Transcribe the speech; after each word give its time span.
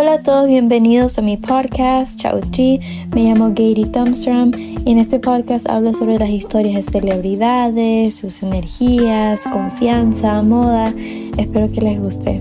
Hola 0.00 0.14
a 0.14 0.22
todos, 0.22 0.46
bienvenidos 0.46 1.18
a 1.18 1.20
mi 1.20 1.36
podcast 1.36 2.18
Chao 2.18 2.40
G. 2.40 2.80
Me 3.14 3.24
llamo 3.24 3.50
Gary 3.50 3.84
Thumbstrom 3.84 4.50
y 4.58 4.92
en 4.92 4.96
este 4.96 5.20
podcast 5.20 5.68
hablo 5.68 5.92
sobre 5.92 6.18
las 6.18 6.30
historias 6.30 6.86
de 6.86 6.92
celebridades, 6.92 8.16
sus 8.16 8.42
energías, 8.42 9.44
confianza, 9.52 10.40
moda. 10.40 10.94
Espero 11.36 11.70
que 11.70 11.82
les 11.82 12.00
guste. 12.00 12.40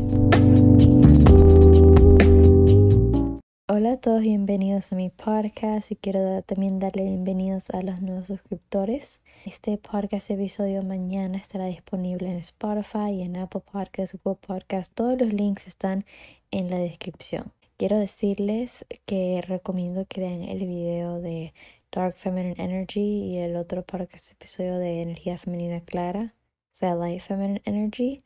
Hola 3.68 3.92
a 3.92 3.98
todos, 3.98 4.22
bienvenidos 4.22 4.94
a 4.94 4.96
mi 4.96 5.10
podcast 5.10 5.92
y 5.92 5.98
quiero 5.98 6.42
también 6.44 6.80
darle 6.80 7.04
bienvenidos 7.04 7.70
a 7.72 7.82
los 7.82 8.02
nuevos 8.02 8.28
suscriptores. 8.28 9.20
Este 9.46 9.78
podcast 9.78 10.30
episodio 10.32 10.82
mañana 10.84 11.38
estará 11.38 11.66
disponible 11.66 12.32
en 12.32 12.38
Spotify 12.38 13.12
y 13.12 13.22
en 13.24 13.36
Apple 13.36 13.64
Podcasts, 13.70 14.18
Google 14.24 14.40
Podcasts. 14.48 14.94
Todos 14.96 15.20
los 15.20 15.34
links 15.34 15.68
están 15.68 16.06
en 16.52 16.70
la 16.70 16.78
descripción. 16.78 17.52
Quiero 17.80 17.98
decirles 17.98 18.86
que 19.06 19.42
recomiendo 19.42 20.06
que 20.06 20.20
vean 20.20 20.44
el 20.44 20.68
video 20.68 21.22
de 21.22 21.54
Dark 21.94 22.18
Feminine 22.18 22.62
Energy 22.62 23.00
y 23.00 23.38
el 23.38 23.56
otro 23.56 23.86
podcast 23.86 24.30
episodio 24.34 24.78
de 24.80 25.02
Energía 25.02 25.38
Femenina 25.38 25.80
Clara, 25.80 26.36
o 26.36 26.72
sea, 26.72 26.94
Light 26.96 27.22
Feminine 27.22 27.62
Energy, 27.64 28.22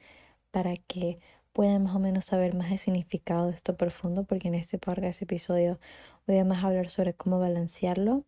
para 0.49 0.75
que 0.75 1.19
puedan 1.51 1.83
más 1.83 1.95
o 1.95 1.99
menos 1.99 2.25
saber 2.25 2.55
más 2.55 2.71
el 2.71 2.79
significado 2.79 3.45
de 3.45 3.53
esto 3.53 3.77
profundo, 3.77 4.23
porque 4.23 4.47
en 4.47 4.55
este 4.55 4.79
podcast 4.79 5.21
episodio 5.21 5.79
voy 6.25 6.39
a 6.39 6.45
más 6.45 6.63
hablar 6.63 6.89
sobre 6.89 7.13
cómo 7.13 7.39
balancearlo. 7.39 8.25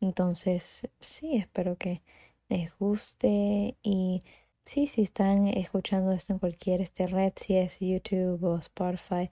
Entonces, 0.00 0.88
sí, 1.00 1.34
espero 1.38 1.74
que 1.74 2.02
les 2.48 2.78
guste 2.78 3.76
y 3.82 4.20
sí, 4.64 4.86
si 4.86 5.02
están 5.02 5.48
escuchando 5.48 6.12
esto 6.12 6.34
en 6.34 6.38
cualquier 6.38 6.82
este 6.82 7.08
red, 7.08 7.32
si 7.34 7.56
es 7.56 7.80
YouTube 7.80 8.44
o 8.44 8.58
Spotify, 8.58 9.28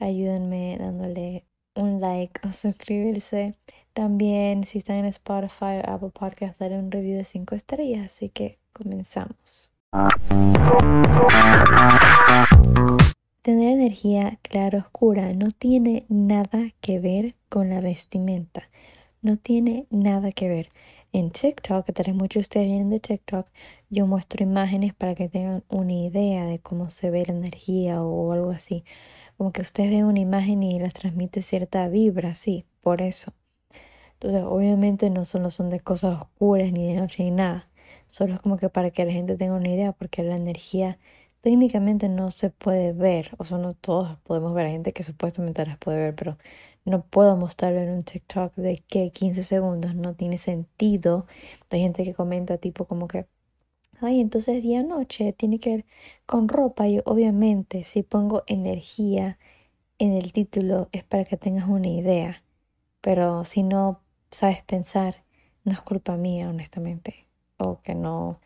ayúdenme 0.00 0.76
dándole 0.78 1.44
un 1.74 2.00
like 2.00 2.40
o 2.48 2.52
suscribirse. 2.52 3.54
También 3.92 4.64
si 4.64 4.78
están 4.78 4.96
en 4.96 5.06
Spotify 5.06 5.80
o 5.84 5.90
Apple 5.90 6.10
Podcast, 6.10 6.58
daré 6.58 6.78
un 6.78 6.90
review 6.90 7.16
de 7.16 7.24
5 7.24 7.54
estrellas. 7.54 8.06
Así 8.06 8.28
que 8.28 8.58
comenzamos. 8.72 9.70
Tener 13.42 13.72
energía 13.72 14.38
clara 14.42 14.78
oscura 14.78 15.32
no 15.32 15.48
tiene 15.50 16.04
nada 16.08 16.72
que 16.80 17.00
ver 17.00 17.34
con 17.48 17.70
la 17.70 17.80
vestimenta. 17.80 18.68
No 19.22 19.36
tiene 19.36 19.86
nada 19.90 20.30
que 20.32 20.48
ver. 20.48 20.70
En 21.12 21.30
TikTok, 21.30 21.86
que 21.86 21.92
tal 21.92 22.06
vez 22.06 22.14
muchos 22.14 22.34
de 22.34 22.40
ustedes 22.40 22.66
vienen 22.68 22.90
de 22.90 23.00
TikTok, 23.00 23.48
yo 23.88 24.06
muestro 24.06 24.44
imágenes 24.44 24.94
para 24.94 25.16
que 25.16 25.28
tengan 25.28 25.64
una 25.68 25.92
idea 25.92 26.44
de 26.44 26.60
cómo 26.60 26.90
se 26.90 27.10
ve 27.10 27.24
la 27.26 27.34
energía 27.34 28.02
o 28.02 28.32
algo 28.32 28.50
así. 28.50 28.84
Como 29.40 29.52
que 29.52 29.62
ustedes 29.62 29.88
ven 29.88 30.04
una 30.04 30.20
imagen 30.20 30.62
y 30.62 30.78
les 30.78 30.92
transmite 30.92 31.40
cierta 31.40 31.88
vibra, 31.88 32.34
sí, 32.34 32.66
por 32.82 33.00
eso. 33.00 33.32
Entonces, 34.12 34.42
obviamente 34.44 35.08
no 35.08 35.24
solo 35.24 35.48
son 35.48 35.70
de 35.70 35.80
cosas 35.80 36.20
oscuras 36.20 36.70
ni 36.72 36.86
de 36.92 37.00
noche 37.00 37.24
ni 37.24 37.30
nada. 37.30 37.70
Solo 38.06 38.34
es 38.34 38.40
como 38.40 38.58
que 38.58 38.68
para 38.68 38.90
que 38.90 39.02
la 39.06 39.12
gente 39.12 39.38
tenga 39.38 39.54
una 39.54 39.70
idea, 39.70 39.92
porque 39.92 40.22
la 40.22 40.36
energía 40.36 40.98
técnicamente 41.40 42.10
no 42.10 42.30
se 42.30 42.50
puede 42.50 42.92
ver, 42.92 43.30
o 43.38 43.46
sea, 43.46 43.56
no 43.56 43.72
todos 43.72 44.18
podemos 44.24 44.52
ver, 44.52 44.66
hay 44.66 44.72
gente 44.72 44.92
que 44.92 45.04
supuestamente 45.04 45.64
las 45.64 45.78
puede 45.78 45.96
ver, 45.96 46.14
pero 46.14 46.36
no 46.84 47.02
puedo 47.06 47.34
mostrarlo 47.38 47.80
en 47.80 47.92
un 47.92 48.02
TikTok 48.04 48.54
de 48.56 48.84
que 48.88 49.10
15 49.10 49.42
segundos 49.42 49.94
no 49.94 50.14
tiene 50.14 50.36
sentido. 50.36 51.26
Hay 51.70 51.80
gente 51.80 52.04
que 52.04 52.12
comenta 52.12 52.58
tipo 52.58 52.84
como 52.86 53.08
que, 53.08 53.26
ay, 54.00 54.20
entonces 54.20 54.62
día 54.62 54.82
noche 54.82 55.32
tiene 55.32 55.58
que 55.58 55.70
ver 55.70 55.84
con 56.26 56.48
ropa. 56.48 56.88
Y 56.88 57.00
obviamente 57.04 57.84
si 57.84 58.02
pongo 58.02 58.42
energía 58.46 59.38
en 59.98 60.12
el 60.12 60.32
título 60.32 60.88
es 60.92 61.04
para 61.04 61.24
que 61.24 61.36
tengas 61.36 61.68
una 61.68 61.88
idea, 61.88 62.42
pero 63.00 63.44
si 63.44 63.62
no 63.62 64.00
sabes 64.30 64.62
pensar, 64.62 65.24
no 65.64 65.72
es 65.72 65.80
culpa 65.82 66.16
mía, 66.16 66.48
honestamente, 66.48 67.26
o 67.58 67.80
que 67.82 67.94
no 67.94 68.40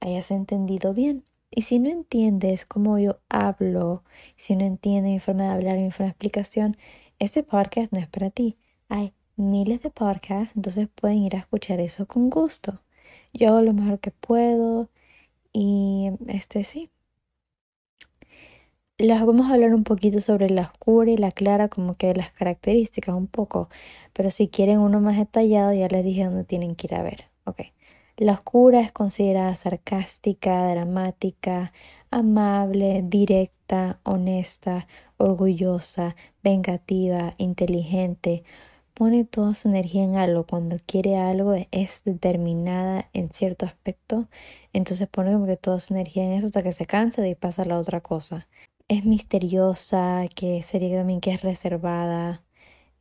hayas 0.00 0.30
entendido 0.30 0.94
bien. 0.94 1.24
Y 1.50 1.62
si 1.62 1.78
no 1.78 1.90
entiendes 1.90 2.64
cómo 2.64 2.98
yo 2.98 3.18
hablo, 3.28 4.02
si 4.36 4.56
no 4.56 4.64
entiendes 4.64 5.12
mi 5.12 5.20
forma 5.20 5.44
de 5.44 5.50
hablar, 5.50 5.78
mi 5.78 5.90
forma 5.90 6.06
de 6.06 6.10
explicación, 6.12 6.76
este 7.18 7.42
podcast 7.42 7.92
no 7.92 8.00
es 8.00 8.08
para 8.08 8.30
ti. 8.30 8.56
Hay 8.88 9.14
miles 9.36 9.82
de 9.82 9.90
podcasts, 9.90 10.56
entonces 10.56 10.88
pueden 10.88 11.18
ir 11.18 11.36
a 11.36 11.40
escuchar 11.40 11.80
eso 11.80 12.06
con 12.06 12.30
gusto. 12.30 12.80
Yo 13.38 13.48
hago 13.48 13.60
lo 13.60 13.74
mejor 13.74 14.00
que 14.00 14.10
puedo 14.12 14.88
y 15.52 16.10
este 16.26 16.64
sí. 16.64 16.90
Les 18.96 19.26
vamos 19.26 19.50
a 19.50 19.54
hablar 19.54 19.74
un 19.74 19.84
poquito 19.84 20.20
sobre 20.20 20.48
la 20.48 20.62
oscura 20.62 21.10
y 21.10 21.18
la 21.18 21.30
clara, 21.30 21.68
como 21.68 21.92
que 21.94 22.14
las 22.14 22.30
características 22.32 23.14
un 23.14 23.26
poco. 23.26 23.68
Pero 24.14 24.30
si 24.30 24.48
quieren 24.48 24.78
uno 24.80 25.02
más 25.02 25.18
detallado, 25.18 25.74
ya 25.74 25.86
les 25.88 26.02
dije 26.02 26.24
dónde 26.24 26.44
tienen 26.44 26.76
que 26.76 26.86
ir 26.86 26.94
a 26.94 27.02
ver. 27.02 27.24
Ok. 27.44 27.60
La 28.16 28.32
oscura 28.32 28.80
es 28.80 28.90
considerada 28.92 29.54
sarcástica, 29.54 30.66
dramática, 30.68 31.74
amable, 32.10 33.02
directa, 33.04 34.00
honesta, 34.04 34.86
orgullosa, 35.18 36.16
vengativa, 36.42 37.34
inteligente. 37.36 38.44
Pone 38.96 39.24
toda 39.24 39.54
su 39.54 39.68
energía 39.68 40.02
en 40.04 40.16
algo. 40.16 40.46
Cuando 40.46 40.78
quiere 40.86 41.18
algo 41.18 41.54
es 41.70 42.02
determinada 42.04 43.08
en 43.12 43.30
cierto 43.30 43.66
aspecto. 43.66 44.28
Entonces 44.72 45.06
pone 45.08 45.32
como 45.32 45.46
que 45.46 45.56
toda 45.56 45.80
su 45.80 45.94
energía 45.94 46.24
en 46.24 46.32
eso 46.32 46.46
hasta 46.46 46.62
que 46.62 46.72
se 46.72 46.86
cansa 46.86 47.26
y 47.28 47.34
pasa 47.34 47.62
a 47.62 47.66
la 47.66 47.78
otra 47.78 48.00
cosa. 48.00 48.48
Es 48.88 49.04
misteriosa, 49.04 50.24
que 50.34 50.62
sería 50.62 50.98
también 50.98 51.20
que 51.20 51.32
es 51.32 51.42
reservada, 51.42 52.42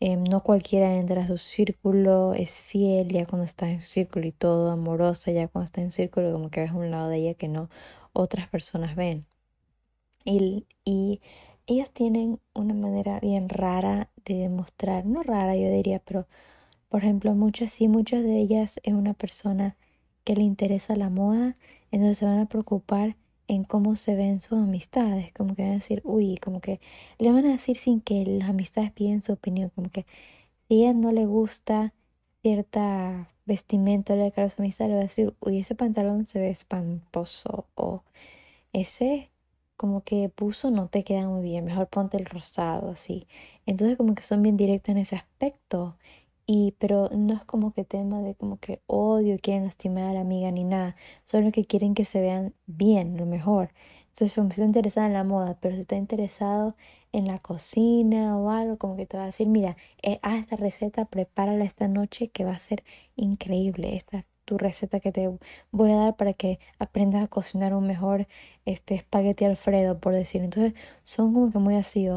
Em, 0.01 0.23
no 0.25 0.41
cualquiera 0.43 0.95
entra 0.97 1.21
a 1.23 1.27
su 1.27 1.37
círculo, 1.37 2.33
es 2.33 2.61
fiel 2.61 3.09
ya 3.09 3.25
cuando 3.25 3.45
está 3.45 3.69
en 3.69 3.79
su 3.79 3.87
círculo 3.87 4.27
y 4.27 4.31
todo, 4.33 4.69
amorosa 4.71 5.31
ya 5.31 5.47
cuando 5.47 5.65
está 5.65 5.81
en 5.81 5.91
su 5.91 5.97
círculo, 5.97 6.33
como 6.33 6.49
que 6.49 6.59
ves 6.61 6.71
un 6.71 6.91
lado 6.91 7.09
de 7.09 7.17
ella 7.17 7.33
que 7.35 7.47
no 7.47 7.69
otras 8.13 8.47
personas 8.49 8.95
ven. 8.95 9.25
Y, 10.25 10.65
y 10.83 11.21
ellas 11.67 11.89
tienen 11.91 12.39
una 12.53 12.73
manera 12.73 13.19
bien 13.19 13.49
rara 13.49 14.09
de 14.25 14.35
demostrar, 14.35 15.05
no 15.05 15.23
rara 15.23 15.55
yo 15.55 15.69
diría, 15.69 15.99
pero 15.99 16.27
por 16.89 17.03
ejemplo, 17.03 17.33
muchas 17.35 17.71
sí, 17.73 17.87
muchas 17.87 18.23
de 18.23 18.37
ellas 18.39 18.79
es 18.83 18.93
una 18.93 19.13
persona 19.13 19.75
que 20.23 20.35
le 20.35 20.43
interesa 20.43 20.95
la 20.95 21.09
moda, 21.09 21.57
entonces 21.91 22.19
se 22.19 22.25
van 22.25 22.39
a 22.39 22.47
preocupar 22.47 23.15
en 23.47 23.63
cómo 23.63 23.95
se 23.95 24.15
ven 24.15 24.41
sus 24.41 24.59
amistades, 24.59 25.31
como 25.33 25.55
que 25.55 25.63
van 25.63 25.71
a 25.71 25.75
decir, 25.75 26.01
uy, 26.03 26.37
como 26.37 26.61
que 26.61 26.79
le 27.19 27.31
van 27.31 27.45
a 27.45 27.51
decir 27.51 27.77
sin 27.77 28.01
que 28.01 28.25
las 28.25 28.49
amistades 28.49 28.91
piden 28.91 29.23
su 29.23 29.33
opinión, 29.33 29.71
como 29.75 29.89
que 29.89 30.05
si 30.67 30.75
a 30.75 30.89
ella 30.89 30.93
no 30.93 31.11
le 31.11 31.25
gusta 31.25 31.93
cierta 32.41 33.29
vestimenta 33.45 34.15
cara 34.31 34.47
a 34.47 34.49
su 34.49 34.61
amistad, 34.61 34.87
le 34.87 34.93
va 34.95 34.99
a 35.01 35.03
decir, 35.03 35.35
uy, 35.39 35.59
ese 35.59 35.75
pantalón 35.75 36.25
se 36.27 36.39
ve 36.39 36.49
espantoso, 36.49 37.67
o 37.75 38.03
ese 38.73 39.31
como 39.77 40.03
que 40.03 40.29
puso 40.29 40.71
no 40.71 40.87
te 40.87 41.03
queda 41.03 41.27
muy 41.27 41.43
bien, 41.43 41.65
mejor 41.65 41.87
ponte 41.87 42.17
el 42.17 42.25
rosado, 42.25 42.89
así. 42.91 43.27
Entonces 43.65 43.97
como 43.97 44.15
que 44.15 44.23
son 44.23 44.41
bien 44.41 44.57
directas 44.57 44.93
en 44.95 44.97
ese 44.99 45.15
aspecto 45.15 45.97
y, 46.47 46.75
pero 46.79 47.09
no 47.11 47.33
es 47.35 47.43
como 47.45 47.73
que 47.73 47.83
tema 47.85 48.21
de 48.21 48.35
como 48.35 48.59
que 48.59 48.81
odio, 48.87 49.37
quieren 49.41 49.65
lastimar 49.65 50.05
a 50.05 50.13
la 50.13 50.21
amiga 50.21 50.51
ni 50.51 50.63
nada. 50.63 50.95
Solo 51.23 51.51
que 51.51 51.65
quieren 51.65 51.95
que 51.95 52.05
se 52.05 52.21
vean 52.21 52.53
bien, 52.67 53.17
lo 53.17 53.25
mejor. 53.25 53.71
Entonces, 54.05 54.31
si 54.33 54.41
está 54.41 54.63
interesada 54.63 55.07
en 55.07 55.13
la 55.13 55.23
moda, 55.23 55.57
pero 55.59 55.75
si 55.75 55.81
está 55.81 55.95
interesado 55.97 56.75
en 57.11 57.27
la 57.27 57.37
cocina 57.39 58.37
o 58.37 58.49
algo, 58.49 58.77
como 58.77 58.95
que 58.95 59.05
te 59.05 59.17
va 59.17 59.23
a 59.23 59.25
decir, 59.27 59.47
mira, 59.47 59.75
eh, 60.03 60.19
haz 60.21 60.39
esta 60.39 60.55
receta, 60.55 61.05
prepárala 61.05 61.65
esta 61.65 61.87
noche 61.87 62.29
que 62.29 62.45
va 62.45 62.51
a 62.53 62.59
ser 62.59 62.83
increíble. 63.15 63.95
Esta 63.95 64.19
es 64.19 64.25
tu 64.45 64.57
receta 64.57 64.99
que 64.99 65.11
te 65.11 65.29
voy 65.71 65.91
a 65.91 65.95
dar 65.97 66.15
para 66.15 66.33
que 66.33 66.59
aprendas 66.79 67.23
a 67.23 67.27
cocinar 67.27 67.73
un 67.73 67.87
mejor 67.87 68.27
este 68.65 68.95
espagueti 68.95 69.45
alfredo, 69.45 69.99
por 69.99 70.13
decir. 70.13 70.41
Entonces, 70.43 70.73
son 71.03 71.33
como 71.33 71.51
que 71.51 71.59
muy 71.59 71.75
así. 71.75 72.07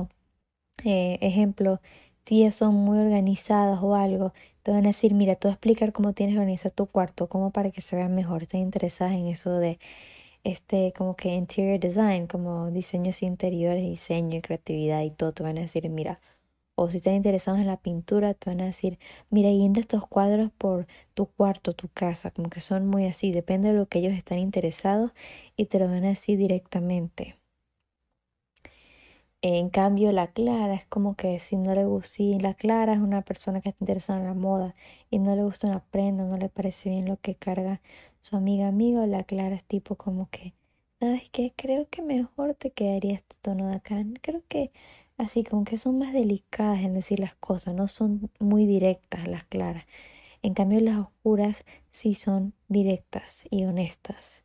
Eh, 0.84 1.19
ejemplo, 1.20 1.80
si 2.22 2.50
son 2.50 2.75
muy 2.75 2.98
organizadas 2.98 3.80
o 3.82 3.94
algo, 3.94 4.32
te 4.62 4.70
van 4.72 4.84
a 4.84 4.88
decir, 4.88 5.14
mira, 5.14 5.34
te 5.36 5.48
voy 5.48 5.52
a 5.52 5.54
explicar 5.54 5.92
cómo 5.92 6.12
tienes 6.12 6.36
organizado 6.36 6.75
tu 6.75 6.86
cuarto, 6.86 7.28
cómo 7.28 7.50
para 7.52 7.70
que 7.70 7.80
se 7.80 7.96
vea 7.96 8.08
mejor. 8.08 8.42
Están 8.42 8.60
interesadas 8.60 9.14
en 9.14 9.26
eso 9.28 9.52
de 9.58 9.78
este 10.44 10.92
como 10.96 11.16
que 11.16 11.34
interior 11.34 11.80
design, 11.80 12.26
como 12.26 12.70
diseños 12.70 13.22
interiores, 13.22 13.82
diseño 13.84 14.38
y 14.38 14.42
creatividad 14.42 15.02
y 15.02 15.10
todo, 15.10 15.32
te 15.32 15.42
van 15.42 15.58
a 15.58 15.62
decir, 15.62 15.88
mira, 15.90 16.20
o 16.80 16.90
si 16.90 16.98
están 16.98 17.14
interesados 17.14 17.60
en 17.60 17.66
la 17.66 17.76
pintura, 17.78 18.34
te 18.34 18.50
van 18.50 18.60
a 18.60 18.66
decir, 18.66 18.98
mira, 19.30 19.50
y 19.50 19.69
estos 19.76 20.06
cuadros 20.06 20.52
por 20.56 20.86
tu 21.14 21.26
cuarto, 21.26 21.72
tu 21.72 21.88
casa, 21.88 22.30
como 22.30 22.50
que 22.50 22.60
son 22.60 22.86
muy 22.86 23.06
así, 23.06 23.32
depende 23.32 23.69
de 23.72 23.75
lo 23.78 23.86
que 23.88 23.98
ellos 23.98 24.14
están 24.14 24.38
interesados 24.38 25.12
y 25.56 25.66
te 25.66 25.80
lo 25.80 25.86
van 25.88 26.04
a 26.04 26.08
decir 26.08 26.38
directamente. 26.38 27.36
En 29.42 29.70
cambio, 29.70 30.12
la 30.12 30.28
Clara 30.32 30.75
es 30.75 30.86
como 30.86 31.16
que 31.16 31.38
si 31.40 31.56
no 31.56 31.75
le 31.75 31.84
gusta, 31.84 32.22
la 32.40 32.54
Clara 32.54 32.92
es 32.92 33.00
una 33.00 33.22
persona 33.22 33.60
que 33.60 33.70
está 33.70 33.82
interesada 33.84 34.20
en 34.20 34.26
la 34.26 34.34
moda 34.34 34.75
y 35.10 35.19
no 35.19 35.34
le 35.34 35.42
gusta 35.44 35.66
una 35.69 35.80
prenda, 35.84 36.25
no 36.25 36.36
le 36.36 36.48
parece 36.48 36.90
bien 36.90 37.06
lo 37.06 37.16
que 37.20 37.34
carga 37.34 37.80
su 38.20 38.36
amiga 38.36 38.69
amigo, 38.69 39.04
la 39.06 39.25
Clara 39.25 39.56
es 39.56 39.64
tipo 39.64 39.96
como 39.96 40.28
que, 40.30 40.54
¿sabes 41.00 41.28
qué? 41.30 41.52
Creo 41.56 41.88
que 41.90 42.02
mejor 42.02 42.54
te 42.54 42.70
quedaría 42.72 43.14
este 43.14 43.36
tono 43.40 43.69
de 43.69 43.76
acá. 43.76 43.96
Creo 44.22 44.42
que 44.48 44.70
así 45.18 45.44
como 45.44 45.64
que 45.64 45.76
son 45.76 45.98
más 45.98 46.12
delicadas 46.12 46.80
en 46.80 46.94
decir 46.94 47.20
las 47.20 47.34
cosas, 47.34 47.74
no 47.74 47.88
son 47.88 48.30
muy 48.40 48.64
directas 48.66 49.28
las 49.28 49.44
claras. 49.44 49.84
En 50.42 50.54
cambio 50.54 50.80
las 50.80 50.98
oscuras 50.98 51.64
sí 51.90 52.14
son 52.14 52.54
directas 52.68 53.44
y 53.50 53.64
honestas. 53.64 54.44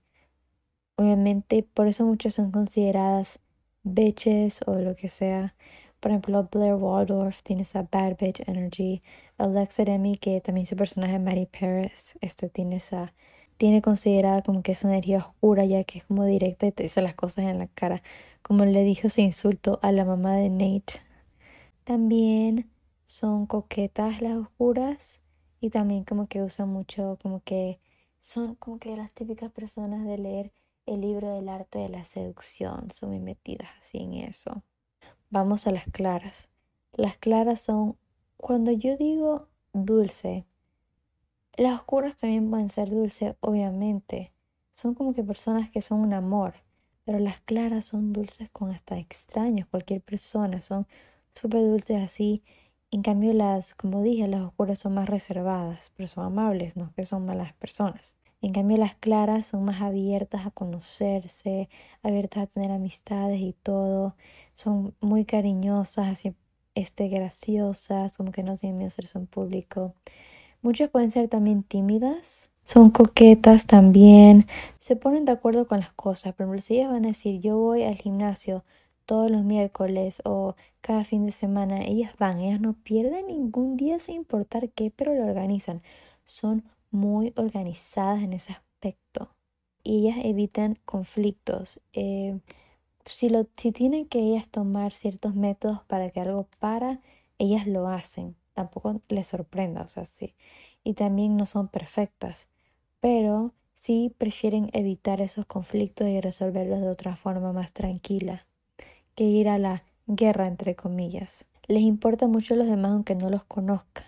Obviamente 0.97 1.63
por 1.63 1.87
eso 1.87 2.05
muchas 2.05 2.33
son 2.35 2.51
consideradas 2.51 3.39
bitches 3.83 4.61
o 4.67 4.75
lo 4.75 4.95
que 4.95 5.09
sea. 5.09 5.55
Por 5.99 6.11
ejemplo, 6.11 6.49
Blair 6.51 6.75
Waldorf 6.75 7.43
tiene 7.43 7.61
esa 7.61 7.87
bad 7.89 8.17
bitch 8.19 8.41
energy. 8.47 9.01
Alexa 9.37 9.85
Demi, 9.85 10.17
que 10.17 10.41
también 10.41 10.67
su 10.67 10.75
personaje 10.75 11.17
Mary 11.19 11.45
Paris, 11.45 12.15
este 12.21 12.49
tiene 12.49 12.77
esa 12.77 13.13
tiene 13.57 13.81
considerada 13.81 14.41
como 14.41 14.61
que 14.63 14.73
esa 14.73 14.88
energía 14.88 15.19
oscura 15.19 15.65
ya 15.65 15.83
que 15.83 16.00
es 16.00 16.05
como 16.05 16.25
directa 16.25 16.65
y 16.65 16.71
te 16.71 16.83
dice 16.83 17.01
las 17.01 17.15
cosas 17.15 17.45
en 17.45 17.59
la 17.59 17.67
cara, 17.67 18.01
como 18.41 18.65
le 18.65 18.83
dijo 18.83 19.07
ese 19.07 19.21
insulto 19.21 19.79
a 19.81 19.91
la 19.91 20.05
mamá 20.05 20.35
de 20.35 20.50
Nate. 20.50 21.01
También 21.83 22.69
son 23.05 23.45
coquetas 23.45 24.21
las 24.21 24.38
oscuras 24.38 25.21
y 25.59 25.69
también 25.69 26.03
como 26.03 26.27
que 26.27 26.41
usan 26.41 26.69
mucho 26.69 27.17
como 27.21 27.41
que 27.41 27.79
son 28.19 28.55
como 28.55 28.79
que 28.79 28.95
las 28.95 29.13
típicas 29.13 29.51
personas 29.51 30.06
de 30.06 30.17
leer 30.17 30.51
el 30.85 31.01
libro 31.01 31.33
del 31.33 31.49
arte 31.49 31.79
de 31.79 31.89
la 31.89 32.03
seducción, 32.03 32.91
son 32.91 33.09
muy 33.09 33.19
metidas 33.19 33.69
así 33.79 33.99
en 33.99 34.13
eso. 34.13 34.63
Vamos 35.29 35.67
a 35.67 35.71
las 35.71 35.85
claras. 35.85 36.49
Las 36.94 37.17
claras 37.17 37.61
son 37.61 37.97
cuando 38.38 38.71
yo 38.71 38.97
digo 38.97 39.47
dulce, 39.73 40.45
las 41.57 41.75
oscuras 41.75 42.15
también 42.15 42.50
pueden 42.50 42.69
ser 42.69 42.89
dulces, 42.89 43.35
obviamente. 43.39 44.31
Son 44.71 44.95
como 44.95 45.13
que 45.13 45.23
personas 45.23 45.69
que 45.69 45.81
son 45.81 46.00
un 46.00 46.13
amor, 46.13 46.55
pero 47.05 47.19
las 47.19 47.41
claras 47.41 47.85
son 47.85 48.13
dulces 48.13 48.50
con 48.50 48.71
hasta 48.71 48.97
extraños, 48.97 49.67
cualquier 49.67 50.01
persona, 50.01 50.57
son 50.59 50.88
súper 51.33 51.61
dulces 51.61 52.01
así. 52.01 52.44
En 52.91 53.01
cambio, 53.03 53.33
las, 53.33 53.75
como 53.75 54.01
dije, 54.03 54.27
las 54.27 54.41
oscuras 54.41 54.79
son 54.79 54.95
más 54.95 55.09
reservadas, 55.09 55.91
pero 55.95 56.07
son 56.07 56.25
amables, 56.25 56.75
no 56.75 56.94
que 56.95 57.05
son 57.05 57.25
malas 57.25 57.53
personas. 57.53 58.15
En 58.41 58.51
cambio, 58.51 58.77
las 58.77 58.95
claras 58.95 59.47
son 59.47 59.63
más 59.63 59.81
abiertas 59.81 60.45
a 60.45 60.51
conocerse, 60.51 61.69
abiertas 62.03 62.44
a 62.44 62.47
tener 62.47 62.71
amistades 62.71 63.39
y 63.41 63.53
todo. 63.53 64.15
Son 64.53 64.95
muy 65.01 65.25
cariñosas, 65.25 66.07
así, 66.09 66.35
este, 66.75 67.07
graciosas, 67.07 68.17
como 68.17 68.31
que 68.31 68.44
no 68.44 68.57
tienen 68.57 68.77
miedo 68.77 68.88
a 68.88 68.89
hacerse 68.89 69.17
en 69.17 69.27
público. 69.27 69.95
Muchas 70.63 70.89
pueden 70.89 71.12
ser 71.12 71.27
también 71.27 71.62
tímidas, 71.62 72.54
son 72.65 72.89
coquetas 72.92 73.65
también, 73.65 74.48
se 74.80 74.95
ponen 74.95 75.25
de 75.25 75.33
acuerdo 75.33 75.68
con 75.68 75.80
las 75.80 75.92
cosas. 75.92 76.33
Por 76.33 76.45
ejemplo, 76.45 76.62
si 76.62 76.75
ellas 76.75 76.92
van 76.92 77.04
a 77.04 77.10
decir 77.10 77.42
yo 77.42 77.57
voy 77.57 77.83
al 77.83 77.95
gimnasio 77.95 78.63
todos 79.06 79.30
los 79.30 79.44
miércoles 79.44 80.21
o 80.24 80.56
cada 80.80 81.04
fin 81.04 81.25
de 81.25 81.31
semana, 81.31 81.83
ellas 81.83 82.13
van, 82.18 82.39
ellas 82.39 82.62
no 82.62 82.74
pierden 82.74 83.27
ningún 83.27 83.75
día 83.75 84.00
sin 84.00 84.15
importar 84.15 84.69
qué, 84.69 84.92
pero 84.92 85.13
lo 85.13 85.25
organizan. 85.25 85.81
Son 86.24 86.63
muy 86.92 87.33
organizadas 87.36 88.24
en 88.24 88.31
ese 88.33 88.54
aspecto 88.54 89.36
y 89.83 90.07
ellas 90.07 90.19
evitan 90.24 90.80
conflictos. 90.86 91.81
Eh, 91.92 92.39
si, 93.06 93.30
lo, 93.30 93.48
si 93.57 93.74
tienen 93.74 94.06
que 94.07 94.19
ellas 94.19 94.48
tomar 94.48 94.94
ciertos 94.94 95.36
métodos 95.36 95.83
para 95.83 96.09
que 96.12 96.21
algo 96.21 96.48
para, 96.59 97.01
ellas 97.38 97.68
lo 97.68 97.89
hacen 97.89 98.38
tampoco 98.53 99.01
les 99.09 99.27
sorprenda, 99.27 99.81
o 99.81 99.88
sea, 99.88 100.05
sí. 100.05 100.35
Y 100.83 100.94
también 100.94 101.38
no 101.38 101.45
son 101.45 101.67
perfectas, 101.67 102.50
pero 103.00 103.53
sí 103.73 104.13
prefieren 104.17 104.69
evitar 104.73 105.21
esos 105.21 105.45
conflictos 105.45 106.07
y 106.07 106.21
resolverlos 106.21 106.81
de 106.81 106.89
otra 106.89 107.15
forma 107.15 107.53
más 107.53 107.73
tranquila 107.73 108.47
que 109.15 109.25
ir 109.25 109.50
a 109.50 109.57
la 109.57 109.83
guerra, 110.07 110.47
entre 110.47 110.75
comillas. 110.75 111.45
Les 111.67 111.81
importa 111.81 112.27
mucho 112.27 112.53
a 112.53 112.57
los 112.57 112.67
demás 112.67 112.91
aunque 112.91 113.15
no 113.15 113.29
los 113.29 113.44
conozca. 113.45 114.03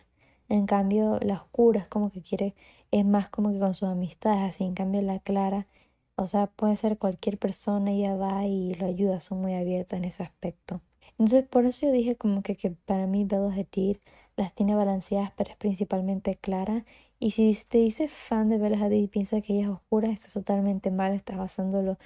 En 0.49 0.65
cambio, 0.67 1.19
la 1.21 1.35
oscura 1.35 1.81
es 1.81 1.87
como 1.87 2.11
que 2.11 2.21
quiere, 2.21 2.55
es 2.91 3.05
más 3.05 3.29
como 3.29 3.51
que 3.51 3.59
con 3.59 3.73
sus 3.73 3.89
amistades, 3.89 4.43
así. 4.43 4.63
En 4.63 4.75
cambio, 4.75 5.01
la 5.01 5.19
clara, 5.19 5.67
o 6.15 6.27
sea, 6.27 6.47
puede 6.47 6.75
ser 6.75 6.97
cualquier 6.97 7.37
persona, 7.37 7.91
ella 7.91 8.15
va 8.15 8.45
y 8.45 8.73
lo 8.75 8.85
ayuda, 8.87 9.19
son 9.19 9.41
muy 9.41 9.53
abiertas 9.55 9.97
en 9.97 10.05
ese 10.05 10.23
aspecto. 10.23 10.81
Entonces, 11.17 11.45
por 11.47 11.65
eso 11.65 11.87
yo 11.87 11.91
dije 11.91 12.15
como 12.15 12.41
que, 12.43 12.55
que 12.57 12.71
para 12.71 13.07
mí 13.07 13.23
Bella 13.25 13.51
Hadid 13.53 13.97
las 14.37 14.53
tiene 14.53 14.75
balanceadas, 14.75 15.31
pero 15.35 15.51
es 15.51 15.57
principalmente 15.57 16.35
clara. 16.35 16.85
Y 17.19 17.31
si 17.31 17.57
te 17.67 17.79
dices 17.79 18.11
fan 18.11 18.49
de 18.49 18.57
Bella 18.57 18.83
Hadid 18.85 19.03
y 19.03 19.07
piensas 19.07 19.43
que 19.43 19.53
ella 19.53 19.63
es 19.63 19.69
oscura, 19.69 20.09
estás 20.09 20.33
totalmente 20.33 20.91
mal, 20.91 21.13
estás 21.13 21.37
basándolo 21.37 21.97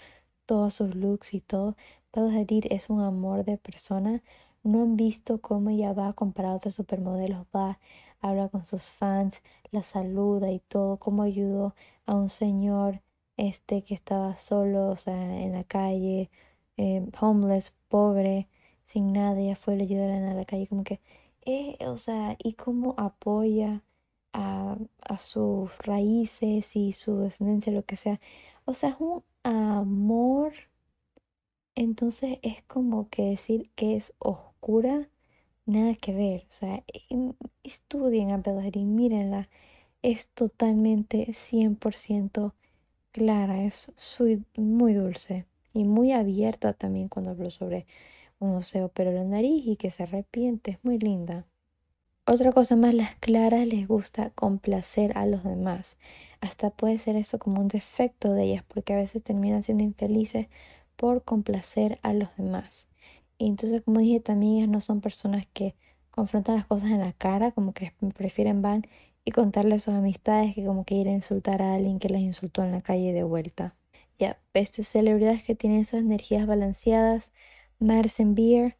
todos 0.46 0.76
sus 0.76 0.96
looks 0.96 1.34
y 1.34 1.42
todo. 1.42 1.76
Bella 2.14 2.40
Hadid 2.40 2.66
es 2.70 2.90
un 2.90 3.02
amor 3.02 3.46
de 3.46 3.58
persona. 3.58 4.22
No 4.64 4.82
han 4.84 4.96
visto 4.98 5.42
cómo 5.42 5.70
ella 5.70 5.94
va 5.94 6.10
a 6.10 6.14
comparar 6.14 6.52
a 6.54 6.56
otros 6.56 6.76
supermodelos, 6.76 7.46
va, 7.56 7.80
habla 8.22 8.50
con 8.50 8.66
sus 8.66 8.90
fans, 8.90 9.42
la 9.72 9.82
saluda 9.82 10.52
y 10.52 10.60
todo, 10.60 10.98
cómo 10.98 11.24
ayudó 11.24 11.76
a 12.06 12.16
un 12.16 12.30
señor 12.30 13.02
este 13.38 13.84
que 13.84 13.94
estaba 13.94 14.36
solo, 14.36 14.90
o 14.90 14.98
sea, 14.98 15.16
en 15.40 15.54
la 15.54 15.64
calle, 15.64 16.30
eh, 16.78 17.06
homeless, 17.22 17.74
pobre, 17.88 18.48
sin 18.84 19.14
nada, 19.14 19.40
ella 19.40 19.56
fue 19.56 19.76
y 19.76 19.78
le 19.78 19.84
ayudó 19.84 20.04
a 20.06 20.34
la 20.34 20.46
calle, 20.46 20.68
como 20.68 20.84
que 20.84 21.00
eh, 21.46 21.78
o 21.88 21.98
sea, 21.98 22.38
y 22.44 22.54
cómo 22.54 22.96
apoya 22.98 23.84
a, 24.34 24.78
a 25.02 25.18
sus 25.18 25.78
raíces 25.80 26.76
y 26.76 26.94
su 26.94 27.20
descendencia, 27.20 27.74
lo 27.74 27.84
que 27.86 27.96
sea. 27.96 28.20
O 28.66 28.74
sea, 28.74 28.90
es 28.92 28.96
un 29.00 29.24
amor. 29.44 30.54
Entonces 31.76 32.40
es 32.42 32.62
como 32.64 33.10
que 33.10 33.24
decir 33.24 33.72
que 33.76 33.96
es 33.96 34.14
oscura, 34.20 35.10
nada 35.66 35.96
que 35.96 36.14
ver. 36.14 36.46
O 36.52 36.54
sea, 36.54 36.84
em, 37.10 37.34
estudien 37.64 38.32
a 38.32 38.42
y 38.74 38.86
mírenla. 38.86 39.50
Es 40.02 40.28
totalmente 40.30 41.34
100% 41.34 42.54
clara, 43.12 43.64
es 43.66 43.92
muy 44.58 44.94
dulce 44.94 45.46
y 45.74 45.84
muy 45.86 46.12
abierta 46.12 46.74
también 46.74 47.10
cuando 47.10 47.32
hablo 47.32 47.52
sobre 47.52 47.86
uno 48.40 48.62
se 48.62 48.84
operó 48.84 49.12
la 49.12 49.24
nariz 49.24 49.66
y 49.66 49.76
que 49.76 49.92
se 49.92 50.04
arrepiente, 50.04 50.72
es 50.72 50.80
muy 50.84 50.98
linda. 50.98 51.46
Otra 52.26 52.52
cosa 52.52 52.76
más, 52.76 52.94
las 52.94 53.16
claras 53.16 53.66
les 53.66 53.88
gusta 53.88 54.30
complacer 54.32 55.18
a 55.18 55.26
los 55.26 55.44
demás. 55.44 55.98
Hasta 56.42 56.70
puede 56.70 56.98
ser 56.98 57.16
eso 57.16 57.40
como 57.40 57.60
un 57.60 57.68
defecto 57.68 58.34
de 58.34 58.44
ellas, 58.44 58.64
porque 58.68 58.94
a 58.94 58.98
veces 58.98 59.24
terminan 59.24 59.64
siendo 59.64 59.84
infelices 59.84 60.48
por 60.96 61.24
complacer 61.24 62.00
a 62.04 62.14
los 62.14 62.30
demás. 62.38 62.88
Y 63.38 63.48
entonces, 63.48 63.82
como 63.82 64.00
dije, 64.00 64.20
también 64.20 64.58
ellas 64.58 64.70
no 64.70 64.82
son 64.82 65.02
personas 65.02 65.48
que 65.54 65.76
confrontan 66.12 66.56
las 66.56 66.66
cosas 66.66 66.92
en 66.92 67.00
la 67.00 67.14
cara, 67.14 67.52
como 67.52 67.74
que 67.74 67.94
prefieren 68.16 68.62
van 68.62 68.86
y 69.26 69.32
contarle 69.32 69.76
a 69.76 69.80
sus 69.80 69.94
amistades 69.94 70.54
que 70.56 70.66
como 70.66 70.86
que 70.86 70.96
ir 70.96 71.08
a 71.08 71.12
insultar 71.12 71.62
a 71.62 71.76
alguien 71.76 72.00
que 72.00 72.10
les 72.10 72.22
insultó 72.22 72.64
en 72.64 72.72
la 72.72 72.82
calle 72.82 73.14
de 73.14 73.24
vuelta. 73.24 73.76
Ya, 74.18 74.38
estas 74.54 74.88
celebridades 74.88 75.44
que 75.44 75.56
tienen 75.56 75.80
esas 75.80 76.02
energías 76.02 76.46
balanceadas 76.46 77.32
Madison 77.82 78.36
Beer. 78.36 78.76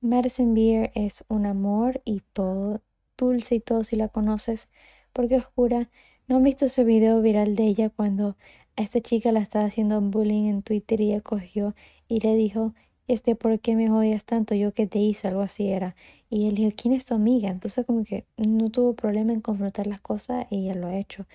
Madison 0.00 0.54
Beer 0.54 0.90
es 0.96 1.22
un 1.28 1.46
amor 1.46 2.02
y 2.04 2.22
todo, 2.32 2.82
dulce 3.16 3.54
y 3.54 3.60
todo 3.60 3.84
si 3.84 3.94
la 3.94 4.08
conoces, 4.08 4.68
porque 5.12 5.36
oscura. 5.36 5.88
¿No 6.26 6.36
han 6.36 6.42
visto 6.42 6.64
ese 6.64 6.82
video 6.82 7.22
viral 7.22 7.54
de 7.54 7.64
ella 7.64 7.90
cuando 7.90 8.36
a 8.76 8.82
esta 8.82 9.00
chica 9.00 9.30
la 9.30 9.38
estaba 9.38 9.66
haciendo 9.66 10.00
bullying 10.00 10.46
en 10.48 10.62
Twitter 10.62 11.00
y 11.00 11.12
ella 11.12 11.20
cogió 11.20 11.76
y 12.08 12.18
le 12.20 12.34
dijo, 12.34 12.74
este, 13.06 13.36
¿por 13.36 13.60
qué 13.60 13.76
me 13.76 13.88
odias 13.88 14.24
tanto? 14.24 14.56
Yo 14.56 14.74
que 14.74 14.88
te 14.88 14.98
hice, 14.98 15.28
algo 15.28 15.42
así 15.42 15.68
era. 15.68 15.94
Y 16.28 16.48
él 16.48 16.56
dijo, 16.56 16.72
¿quién 16.76 16.92
es 16.92 17.04
tu 17.04 17.14
amiga? 17.14 17.50
Entonces 17.50 17.86
como 17.86 18.02
que 18.02 18.24
no 18.36 18.70
tuvo 18.70 18.94
problema 18.94 19.32
en 19.32 19.42
confrontar 19.42 19.86
las 19.86 20.00
cosas 20.00 20.46
y 20.50 20.64
ella 20.64 20.74
lo 20.74 20.88
ha 20.88 20.96
hecho. 20.96 21.26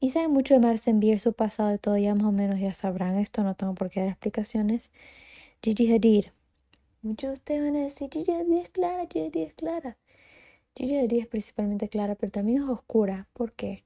Y 0.00 0.10
saben 0.10 0.32
mucho 0.32 0.52
de 0.52 0.60
Madison 0.60 1.00
Beer, 1.00 1.18
su 1.18 1.32
pasado 1.32 1.74
y 1.74 1.78
todo, 1.78 1.96
ya 1.96 2.14
más 2.14 2.26
o 2.26 2.32
menos 2.32 2.60
ya 2.60 2.74
sabrán 2.74 3.16
esto, 3.18 3.42
no 3.42 3.54
tengo 3.54 3.74
por 3.74 3.88
qué 3.88 4.00
dar 4.00 4.10
explicaciones. 4.10 4.90
Gigi 5.62 5.92
Hadid, 5.92 6.26
Muchos 7.00 7.28
de 7.28 7.34
ustedes 7.34 7.62
van 7.62 7.76
a 7.76 7.84
decir, 7.84 8.08
Gigi 8.12 8.32
es 8.58 8.70
clara, 8.70 9.06
Gigi 9.08 9.42
es 9.42 9.54
clara. 9.54 9.96
Gigi 10.74 11.18
es 11.18 11.26
principalmente 11.28 11.88
clara, 11.88 12.16
pero 12.16 12.32
también 12.32 12.62
es 12.62 12.68
oscura. 12.68 13.28
¿Por 13.34 13.52
qué? 13.52 13.84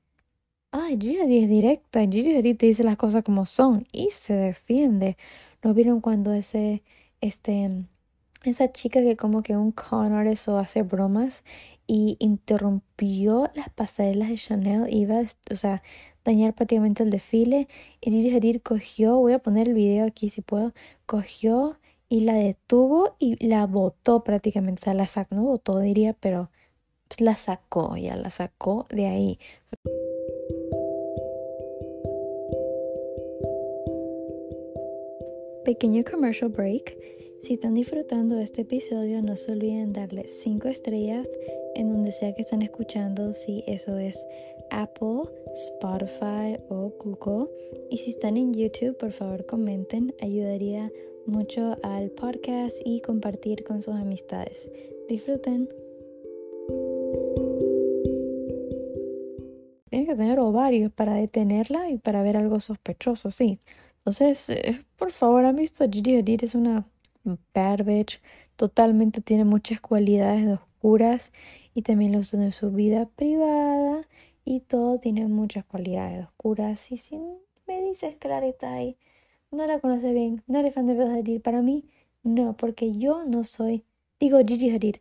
Ay, 0.71 0.97
Gigi 0.99 1.39
es 1.39 1.49
directa. 1.49 2.01
Gigi 2.07 2.55
te 2.55 2.67
dice 2.67 2.85
las 2.85 2.97
cosas 2.97 3.23
como 3.23 3.45
son 3.45 3.87
y 3.93 4.09
se 4.13 4.33
defiende. 4.33 5.19
¿No 5.63 5.75
vieron 5.75 6.01
cuando 6.01 6.33
ese, 6.33 6.83
este, 7.21 7.85
esa 8.45 8.73
chica 8.73 9.03
que 9.03 9.17
como 9.19 9.43
que 9.43 9.59
un 9.59 9.73
con 9.73 10.15
artist 10.15 10.49
hace 10.49 10.83
bromas 10.83 11.45
y 11.87 12.17
interrumpió 12.19 13.51
las 13.55 13.69
pasarelas 13.69 14.31
de 14.31 14.37
Chanel, 14.37 14.87
iba, 14.91 15.21
o 15.51 15.57
sea, 15.57 15.83
dañar 16.25 16.55
prácticamente 16.55 17.03
el 17.03 17.11
desfile 17.11 17.69
y 18.01 18.11
Gigi 18.11 18.59
cogió, 18.61 19.19
voy 19.19 19.35
a 19.35 19.39
poner 19.39 19.69
el 19.69 19.75
video 19.75 20.07
aquí 20.07 20.31
si 20.31 20.41
puedo, 20.41 20.73
cogió 21.05 21.77
y 22.13 22.21
la 22.21 22.35
detuvo 22.35 23.17
y 23.19 23.43
la 23.43 23.65
botó 23.65 24.23
prácticamente, 24.23 24.83
o 24.83 24.85
sea, 24.85 24.93
la 24.93 25.07
sacó, 25.07 25.35
no 25.35 25.45
botó 25.45 25.79
diría, 25.79 26.15
pero 26.21 26.51
pues, 27.09 27.23
la 27.23 27.39
sacó, 27.39 27.97
ya 27.97 28.17
la 28.17 28.29
sacó 28.29 28.87
de 28.91 29.07
ahí. 29.07 29.39
Pequeño 35.65 36.05
commercial 36.05 36.51
break. 36.51 36.99
Si 37.41 37.55
están 37.55 37.73
disfrutando 37.73 38.37
de 38.37 38.43
este 38.43 38.61
episodio, 38.61 39.23
no 39.23 39.35
se 39.35 39.53
olviden 39.53 39.95
darle 39.95 40.29
5 40.29 40.69
estrellas 40.69 41.27
en 41.75 41.89
donde 41.89 42.13
sea 42.13 42.35
que 42.35 42.43
están 42.43 42.61
escuchando, 42.61 43.33
si 43.33 43.65
eso 43.67 43.97
es 43.97 44.23
Apple, 44.71 45.23
Spotify 45.55 46.59
o 46.69 46.93
Google. 47.03 47.49
Y 47.89 47.97
si 47.97 48.11
están 48.11 48.37
en 48.37 48.53
YouTube, 48.53 48.99
por 48.99 49.13
favor 49.13 49.47
comenten, 49.47 50.15
ayudaría 50.21 50.93
mucho 51.27 51.77
al 51.83 52.11
podcast 52.11 52.77
y 52.85 53.01
compartir 53.01 53.65
con 53.65 53.83
sus 53.83 53.95
amistades. 53.95 54.71
Disfruten. 55.09 55.69
Tienen 59.91 60.07
que 60.07 60.17
tener 60.17 60.41
ovarios 60.41 60.93
para 60.93 61.15
detenerla 61.15 61.91
y 61.91 61.99
para 61.99 62.23
ver 62.23 62.37
algo 62.37 62.61
sospechoso, 62.61 63.31
sí. 63.31 63.61
Entonces, 63.99 64.49
eh, 64.51 64.85
por 64.97 65.13
favor, 65.13 65.45
han 65.45 65.57
visto 65.57 65.85
Gigi 65.89 66.39
es 66.41 66.55
una 66.55 66.87
bad. 67.25 68.07
Totalmente 68.57 69.21
tiene 69.21 69.45
muchas 69.45 69.81
cualidades 69.81 70.47
de 70.47 70.53
oscuras 70.55 71.33
y 71.75 71.83
también 71.83 72.13
lo 72.13 72.19
usa 72.19 72.43
en 72.43 72.53
su 72.53 72.71
vida 72.71 73.09
privada 73.17 74.07
y 74.45 74.61
todo 74.61 74.99
tiene 74.99 75.27
muchas 75.29 75.65
cualidades 75.65 76.27
oscuras. 76.27 76.91
Y 76.91 76.99
si 76.99 77.17
me 77.67 77.83
dices 77.83 78.17
está 78.21 78.75
ahí, 78.75 78.97
no 79.53 79.67
la 79.67 79.79
conoce 79.81 80.13
bien, 80.13 80.43
no 80.47 80.59
eres 80.59 80.75
fan 80.75 80.87
de 80.87 81.01
Hadid, 81.03 81.41
para 81.43 81.63
mí 81.63 81.85
no, 82.23 82.57
porque 82.57 82.93
yo 82.93 83.25
no 83.25 83.45
soy, 83.45 83.85
digo 84.21 84.39
Gigi 84.47 84.71
Hadid, 84.71 84.97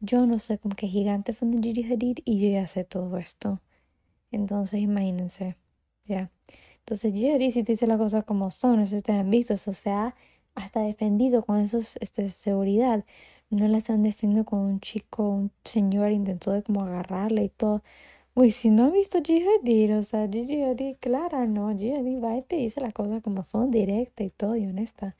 yo 0.00 0.26
no 0.26 0.38
soy 0.38 0.58
como 0.58 0.74
que 0.74 0.88
gigante 0.88 1.34
fan 1.34 1.50
de 1.52 1.62
Gigi 1.62 1.84
Hadid 1.92 2.18
y 2.24 2.40
yo 2.40 2.50
ya 2.50 2.66
sé 2.66 2.84
todo 2.84 3.18
esto. 3.18 3.60
Entonces 4.30 4.80
imagínense, 4.80 5.56
ya. 6.04 6.30
Entonces 6.78 7.12
Gigi 7.12 7.52
si 7.52 7.62
te 7.64 7.72
dice 7.72 7.86
las 7.86 7.98
cosas 7.98 8.24
como 8.24 8.50
son, 8.50 8.78
no 8.80 8.86
sé 8.86 8.92
si 8.92 8.96
ustedes 8.98 9.20
han 9.20 9.30
visto, 9.30 9.54
o 9.54 9.56
sea, 9.56 10.14
hasta 10.54 10.80
defendido 10.80 11.44
con 11.44 11.60
esos 11.60 11.96
este, 12.00 12.28
seguridad. 12.30 13.04
No 13.50 13.66
la 13.68 13.78
están 13.78 14.02
defendiendo 14.04 14.44
con 14.44 14.60
un 14.60 14.80
chico, 14.80 15.28
un 15.28 15.52
señor 15.64 16.12
intentó 16.12 16.52
de 16.52 16.62
como 16.62 16.84
agarrarla 16.84 17.42
y 17.42 17.48
todo. 17.48 17.82
Uy, 18.34 18.52
si 18.52 18.70
no 18.70 18.84
han 18.86 18.92
visto 18.92 19.18
G.H.D., 19.18 19.96
o 19.96 20.02
sea, 20.02 20.26
G.H.D. 20.26 20.96
clara, 21.00 21.46
no, 21.46 21.70
G.H.D. 21.72 22.20
va 22.20 22.36
y 22.36 22.42
te 22.42 22.56
dice 22.56 22.80
las 22.80 22.92
cosas 22.94 23.22
como 23.22 23.42
son, 23.44 23.70
directa 23.70 24.22
y 24.24 24.30
todo, 24.30 24.56
y 24.56 24.66
honesta. 24.66 25.16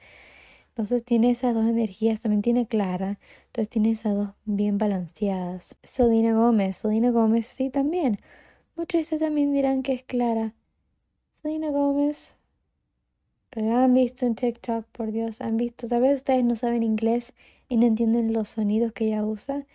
Entonces 0.71 1.05
tiene 1.05 1.31
esas 1.31 1.55
dos 1.55 1.67
energías, 1.67 2.21
también 2.23 2.43
tiene 2.43 2.67
clara, 2.67 3.19
entonces 3.47 3.69
tiene 3.69 3.91
esas 3.91 4.17
dos 4.17 4.31
bien 4.45 4.79
balanceadas. 4.79 5.77
Selena 5.83 6.35
Gómez, 6.35 6.79
Selena 6.79 7.11
Gómez 7.11 7.47
sí 7.47 7.71
también. 7.71 8.21
Muchas 8.77 9.01
veces 9.01 9.21
también 9.21 9.53
dirán 9.53 9.83
que 9.83 9.93
es 9.93 10.05
clara. 10.05 10.55
Selena 11.43 11.71
Gómez 11.71 12.37
han 13.53 13.95
visto 13.95 14.27
en 14.27 14.37
TikTok, 14.37 14.87
por 14.87 15.13
Dios, 15.13 15.41
han 15.41 15.57
visto. 15.57 15.89
Tal 15.89 16.03
vez 16.03 16.17
ustedes 16.17 16.45
no 16.45 16.57
saben 16.57 16.83
inglés 16.83 17.35
y 17.69 17.77
no 17.77 17.87
entienden 17.87 18.33
los 18.33 18.51
sonidos 18.51 18.93
que 18.93 19.07
ella 19.07 19.25
usa. 19.25 19.67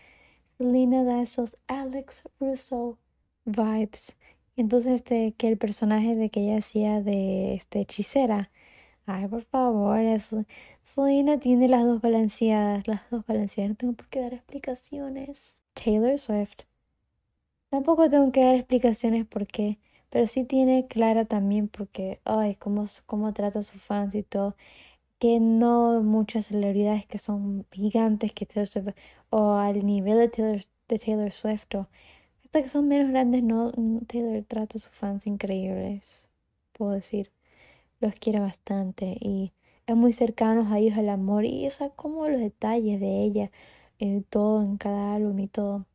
Selena 0.57 1.03
da 1.03 1.21
esos 1.21 1.57
Alex 1.67 2.23
Russo 2.39 2.97
vibes. 3.45 4.17
Entonces, 4.57 4.93
este, 4.95 5.33
que 5.37 5.47
el 5.49 5.57
personaje 5.57 6.15
de 6.15 6.29
que 6.29 6.41
ella 6.41 6.57
hacía 6.59 7.01
de 7.01 7.55
este, 7.55 7.81
hechicera. 7.81 8.51
Ay, 9.05 9.27
por 9.27 9.43
favor, 9.43 9.99
eso. 9.99 10.45
Selena 10.81 11.39
tiene 11.39 11.67
las 11.69 11.83
dos 11.85 12.01
balanceadas, 12.01 12.87
las 12.87 13.09
dos 13.11 13.25
balanceadas. 13.27 13.71
No 13.71 13.75
tengo 13.77 13.93
por 13.93 14.07
qué 14.09 14.21
dar 14.21 14.33
explicaciones. 14.33 15.59
Taylor 15.73 16.17
Swift. 16.17 16.65
Tampoco 17.69 18.09
tengo 18.09 18.31
que 18.31 18.43
dar 18.43 18.55
explicaciones 18.55 19.25
porque 19.25 19.79
pero 20.15 20.27
sí 20.27 20.45
tiene 20.45 20.87
clara 20.87 21.25
también 21.25 21.67
porque, 21.67 22.21
ay, 22.23 22.55
cómo, 22.55 22.85
cómo 23.05 23.33
trata 23.33 23.59
a 23.59 23.63
sus 23.63 23.81
fans 23.81 24.15
y 24.15 24.23
todo, 24.23 24.55
que 25.19 25.39
no 25.41 26.01
muchas 26.03 26.47
celebridades 26.47 27.05
que 27.05 27.17
son 27.17 27.65
gigantes 27.71 28.31
que 28.33 28.45
Taylor 28.45 28.95
o 29.29 29.55
al 29.55 29.85
nivel 29.85 30.17
de 30.19 30.29
Taylor, 30.29 30.61
de 30.87 30.99
Taylor 30.99 31.31
Swift, 31.33 31.75
o 31.75 31.89
hasta 32.55 32.63
que 32.63 32.69
son 32.69 32.87
menos 32.87 33.09
grandes, 33.09 33.43
no, 33.43 33.73
Taylor 34.07 34.41
trata 34.47 34.77
a 34.77 34.79
sus 34.79 34.89
fans 34.89 35.27
increíbles, 35.27 36.29
puedo 36.71 36.93
decir, 36.93 37.33
los 37.99 38.15
quiere 38.15 38.39
bastante 38.39 39.17
y 39.19 39.51
es 39.87 39.95
muy 39.97 40.13
cercanos 40.13 40.71
a 40.71 40.79
ellos 40.79 40.97
el 40.97 41.09
amor 41.09 41.43
y, 41.43 41.67
o 41.67 41.71
sea, 41.71 41.89
como 41.89 42.29
los 42.29 42.39
detalles 42.39 43.01
de 43.01 43.23
ella, 43.23 43.51
en 43.99 44.23
todo, 44.23 44.63
en 44.63 44.77
cada 44.77 45.15
álbum 45.15 45.37
y 45.39 45.49
todo, 45.49 45.85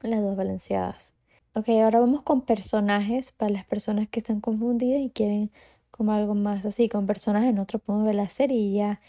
las 0.00 0.20
dos 0.20 0.36
balanceadas. 0.36 1.14
Ok, 1.54 1.68
ahora 1.68 2.00
vamos 2.00 2.22
con 2.22 2.40
personajes 2.40 3.30
para 3.30 3.52
las 3.52 3.64
personas 3.64 4.08
que 4.08 4.18
están 4.18 4.40
confundidas 4.40 5.00
y 5.00 5.10
quieren 5.10 5.52
como 5.92 6.10
algo 6.10 6.34
más 6.34 6.66
así, 6.66 6.88
con 6.88 7.06
personajes. 7.06 7.54
Nosotros 7.54 7.82
podemos 7.82 8.06
ver 8.08 8.16
la 8.16 8.28
serie 8.28 8.56
y 8.58 8.74
ya 8.74 9.00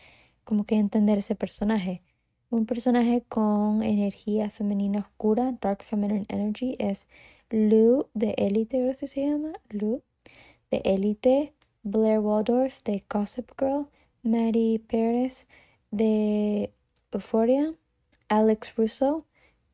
como 0.43 0.65
que 0.65 0.75
entender 0.75 1.17
ese 1.17 1.33
personaje. 1.33 2.03
Un 2.53 2.67
personaje 2.67 3.23
con 3.27 3.81
energía 3.81 4.51
femenina 4.51 4.99
oscura, 4.99 5.57
Dark 5.59 5.81
Feminine 5.81 6.27
Energy, 6.29 6.75
es 6.77 7.07
Lou 7.49 8.09
de 8.13 8.35
Elite, 8.37 8.77
creo 8.77 8.91
que 8.91 9.07
se 9.07 9.25
llama. 9.27 9.53
Lou 9.71 10.03
de 10.69 10.79
Elite, 10.85 11.55
Blair 11.81 12.19
Waldorf 12.19 12.83
de 12.83 13.03
Gossip 13.09 13.49
Girl, 13.59 13.87
Maddie 14.21 14.77
Perez 14.77 15.47
de 15.89 16.71
Euphoria, 17.11 17.73
Alex 18.29 18.75
Russo 18.75 19.25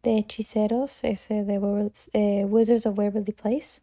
de 0.01 0.19
Hechiceros, 0.19 1.03
ese 1.03 1.43
de 1.43 1.91
eh, 2.13 2.45
Wizards 2.45 2.85
of 2.85 2.97
Waverly 2.97 3.33
Place, 3.33 3.81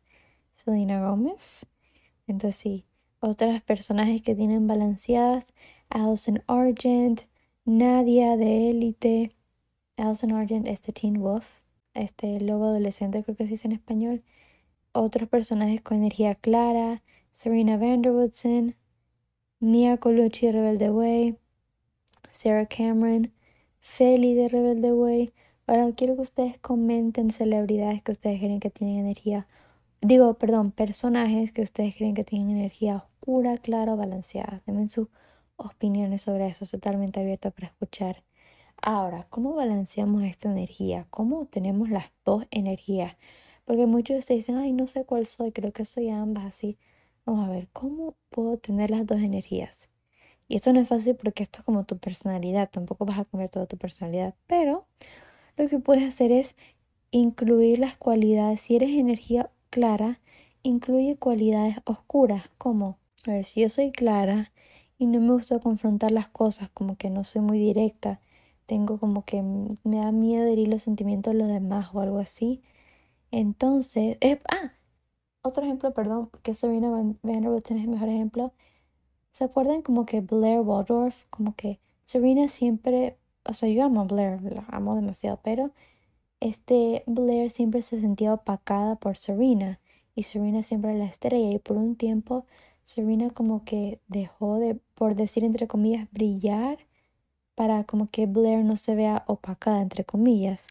Selena 0.54 1.06
Gomez. 1.06 1.66
Entonces 2.26 2.56
sí, 2.56 2.86
otras 3.20 3.60
personajes 3.60 4.22
que 4.22 4.34
tienen 4.34 4.66
balanceadas, 4.66 5.52
Alison 5.90 6.42
Argent, 6.46 7.26
Nadia 7.66 8.36
de 8.36 8.70
Élite, 8.70 9.36
Alison 9.96 10.32
Argent, 10.32 10.66
este 10.66 10.92
Teen 10.92 11.20
Wolf, 11.20 11.50
este 11.94 12.40
lobo 12.40 12.66
adolescente 12.66 13.24
creo 13.24 13.36
que 13.36 13.44
se 13.44 13.50
dice 13.50 13.66
en 13.66 13.72
español. 13.72 14.22
Otros 14.92 15.28
personajes 15.28 15.80
con 15.80 15.98
energía 15.98 16.36
clara, 16.36 17.02
Serena 17.32 17.76
Vanderwoodson, 17.76 18.76
Mia 19.58 19.98
Colucci 19.98 20.46
de 20.46 20.52
Rebelde 20.52 20.90
Way, 20.90 21.38
Sarah 22.30 22.66
Cameron, 22.66 23.32
Feli 23.80 24.34
de 24.34 24.48
Rebelde 24.48 24.92
Way, 24.92 25.32
Ahora 25.68 25.90
quiero 25.96 26.14
que 26.14 26.22
ustedes 26.22 26.58
comenten 26.60 27.32
celebridades 27.32 28.00
que 28.00 28.12
ustedes 28.12 28.38
creen 28.38 28.60
que 28.60 28.70
tienen 28.70 28.98
energía. 28.98 29.48
Digo, 30.00 30.34
perdón, 30.34 30.70
personajes 30.70 31.50
que 31.50 31.62
ustedes 31.62 31.96
creen 31.96 32.14
que 32.14 32.22
tienen 32.22 32.56
energía 32.56 32.98
oscura, 32.98 33.58
clara 33.58 33.94
o 33.94 33.96
balanceada. 33.96 34.62
Denme 34.64 34.88
sus 34.88 35.08
opiniones 35.56 36.22
sobre 36.22 36.46
eso. 36.48 36.66
totalmente 36.66 37.20
abierta 37.20 37.50
para 37.50 37.68
escuchar. 37.68 38.24
Ahora, 38.82 39.26
¿cómo 39.30 39.54
balanceamos 39.54 40.22
esta 40.24 40.50
energía? 40.50 41.06
¿Cómo 41.10 41.46
tenemos 41.46 41.90
las 41.90 42.12
dos 42.24 42.44
energías? 42.50 43.16
Porque 43.64 43.86
muchos 43.86 44.18
ustedes 44.18 44.46
dicen, 44.46 44.56
ay, 44.56 44.72
no 44.72 44.86
sé 44.86 45.04
cuál 45.04 45.26
soy, 45.26 45.52
creo 45.52 45.72
que 45.72 45.84
soy 45.84 46.10
ambas 46.10 46.44
así. 46.44 46.78
Vamos 47.24 47.48
a 47.48 47.50
ver, 47.50 47.68
¿cómo 47.72 48.14
puedo 48.30 48.58
tener 48.58 48.90
las 48.90 49.06
dos 49.06 49.18
energías? 49.18 49.88
Y 50.48 50.56
esto 50.56 50.72
no 50.72 50.80
es 50.80 50.88
fácil 50.88 51.16
porque 51.16 51.42
esto 51.42 51.60
es 51.60 51.64
como 51.64 51.84
tu 51.84 51.98
personalidad, 51.98 52.70
tampoco 52.70 53.04
vas 53.04 53.18
a 53.18 53.24
cambiar 53.24 53.50
toda 53.50 53.66
tu 53.66 53.76
personalidad, 53.76 54.34
pero 54.46 54.86
lo 55.56 55.68
que 55.68 55.80
puedes 55.80 56.04
hacer 56.04 56.30
es 56.30 56.54
incluir 57.10 57.78
las 57.80 57.96
cualidades. 57.96 58.60
Si 58.60 58.76
eres 58.76 58.90
energía 58.90 59.50
clara, 59.70 60.20
incluye 60.62 61.16
cualidades 61.16 61.78
oscuras, 61.84 62.50
como, 62.58 62.98
a 63.26 63.32
ver, 63.32 63.44
si 63.44 63.62
yo 63.62 63.68
soy 63.68 63.90
clara 63.90 64.52
y 64.98 65.06
no 65.06 65.20
me 65.20 65.32
gusta 65.32 65.60
confrontar 65.60 66.12
las 66.12 66.28
cosas, 66.28 66.70
como 66.70 66.96
que 66.96 67.10
no 67.10 67.24
soy 67.24 67.42
muy 67.42 67.58
directa, 67.58 68.20
tengo 68.66 68.98
como 68.98 69.24
que 69.24 69.42
me 69.42 69.98
da 69.98 70.12
miedo 70.12 70.46
herir 70.46 70.68
los 70.68 70.82
sentimientos 70.82 71.34
de 71.34 71.38
los 71.40 71.48
demás 71.48 71.90
o 71.92 72.00
algo 72.00 72.18
así. 72.18 72.62
Entonces, 73.30 74.18
ah, 74.50 74.72
otro 75.42 75.64
ejemplo, 75.64 75.92
perdón, 75.94 76.30
que 76.42 76.54
Serena 76.54 76.90
Vanderbilt 77.22 77.70
es 77.70 77.76
el 77.76 77.88
mejor 77.88 78.08
ejemplo. 78.08 78.52
¿Se 79.30 79.44
acuerdan 79.44 79.82
como 79.82 80.06
que 80.06 80.20
Blair 80.20 80.60
Waldorf, 80.60 81.26
como 81.30 81.54
que 81.54 81.80
Serena 82.04 82.48
siempre 82.48 83.18
o 83.48 83.54
sea, 83.54 83.68
yo 83.68 83.84
amo 83.84 84.00
a 84.00 84.04
Blair, 84.04 84.42
la 84.42 84.64
amo 84.68 84.96
demasiado, 84.96 85.40
pero 85.42 85.70
este 86.40 87.04
Blair 87.06 87.50
siempre 87.50 87.82
se 87.82 88.00
sentía 88.00 88.34
opacada 88.34 88.96
por 88.96 89.16
Serena 89.16 89.80
y 90.14 90.24
Serena 90.24 90.62
siempre 90.62 90.96
la 90.98 91.04
estrella 91.06 91.50
y 91.50 91.58
por 91.58 91.76
un 91.76 91.96
tiempo 91.96 92.44
Serena 92.86 93.30
como 93.30 93.64
que 93.64 94.00
dejó 94.08 94.58
de, 94.58 94.76
por 94.94 95.16
decir 95.16 95.44
entre 95.44 95.66
comillas, 95.66 96.08
brillar 96.12 96.78
para 97.56 97.84
como 97.84 98.10
que 98.10 98.26
Blair 98.26 98.64
no 98.64 98.76
se 98.76 98.94
vea 98.94 99.24
opacada 99.26 99.82
entre 99.82 100.04
comillas. 100.04 100.68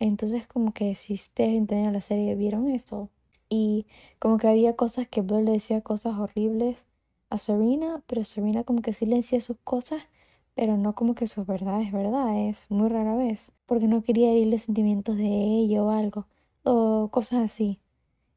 Entonces 0.00 0.46
como 0.48 0.72
que 0.72 0.94
si 0.94 1.14
ustedes 1.14 1.56
entendieron 1.56 1.92
la 1.94 2.00
serie 2.00 2.34
vieron 2.34 2.70
eso 2.70 3.10
y 3.50 3.86
como 4.18 4.38
que 4.38 4.48
había 4.48 4.76
cosas 4.76 5.08
que 5.08 5.22
Blair 5.22 5.44
le 5.44 5.52
decía 5.52 5.82
cosas 5.82 6.16
horribles 6.18 6.78
a 7.30 7.38
Serena, 7.38 8.02
pero 8.06 8.24
Serena 8.24 8.64
como 8.64 8.82
que 8.82 8.92
silencia 8.94 9.40
sus 9.40 9.58
cosas 9.64 10.02
pero 10.54 10.76
no 10.76 10.94
como 10.94 11.14
que 11.14 11.26
su 11.26 11.44
verdad 11.44 11.80
es 11.82 11.92
verdad, 11.92 12.48
es 12.48 12.66
muy 12.70 12.88
rara 12.88 13.14
vez, 13.16 13.52
porque 13.66 13.86
no 13.88 14.02
quería 14.02 14.30
herir 14.32 14.48
los 14.48 14.62
sentimientos 14.62 15.16
de 15.16 15.26
ella 15.26 15.82
o 15.84 15.90
algo, 15.90 16.26
o 16.64 17.08
cosas 17.10 17.40
así. 17.44 17.80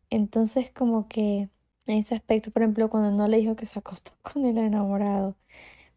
Entonces 0.09 0.71
como 0.71 1.07
que 1.07 1.49
en 1.85 1.97
ese 1.99 2.15
aspecto, 2.15 2.51
por 2.51 2.61
ejemplo, 2.63 2.89
cuando 2.89 3.11
no 3.11 3.27
le 3.27 3.37
dijo 3.37 3.55
que 3.55 3.65
se 3.65 3.79
acostó 3.79 4.11
con 4.21 4.45
el 4.45 4.57
enamorado, 4.57 5.35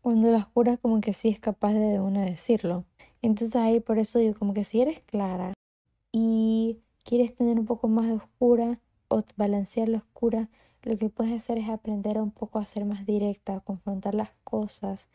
Cuando 0.03 0.31
la 0.33 0.39
oscura 0.39 0.79
como 0.79 1.01
que 1.03 1.15
sí 1.15 1.29
es 1.31 1.41
capaz 1.41 1.75
de 1.75 2.01
una 2.01 2.25
decirlo. 2.25 2.85
Entonces 3.23 3.57
ahí 3.57 3.81
por 3.81 3.99
eso 3.99 4.19
digo 4.21 4.35
como 4.39 4.55
que 4.55 4.65
si 4.65 4.81
eres 4.83 5.01
clara 5.03 5.55
y 6.13 6.79
quieres 7.05 7.35
tener 7.35 7.59
un 7.61 7.67
poco 7.67 7.89
más 7.89 8.07
de 8.09 8.15
oscura 8.15 8.81
o 9.09 9.23
balancear 9.37 9.89
la 9.89 9.99
oscura, 9.99 10.49
lo 10.83 10.97
que 10.99 11.11
puedes 11.11 11.35
hacer 11.35 11.59
es 11.59 11.69
aprender 11.69 12.21
un 12.21 12.31
poco 12.33 12.59
a 12.59 12.67
ser 12.67 12.85
más 12.87 13.07
directa, 13.07 13.57
a 13.57 13.61
confrontar 13.61 14.15
las 14.15 14.31
cosas, 14.45 15.09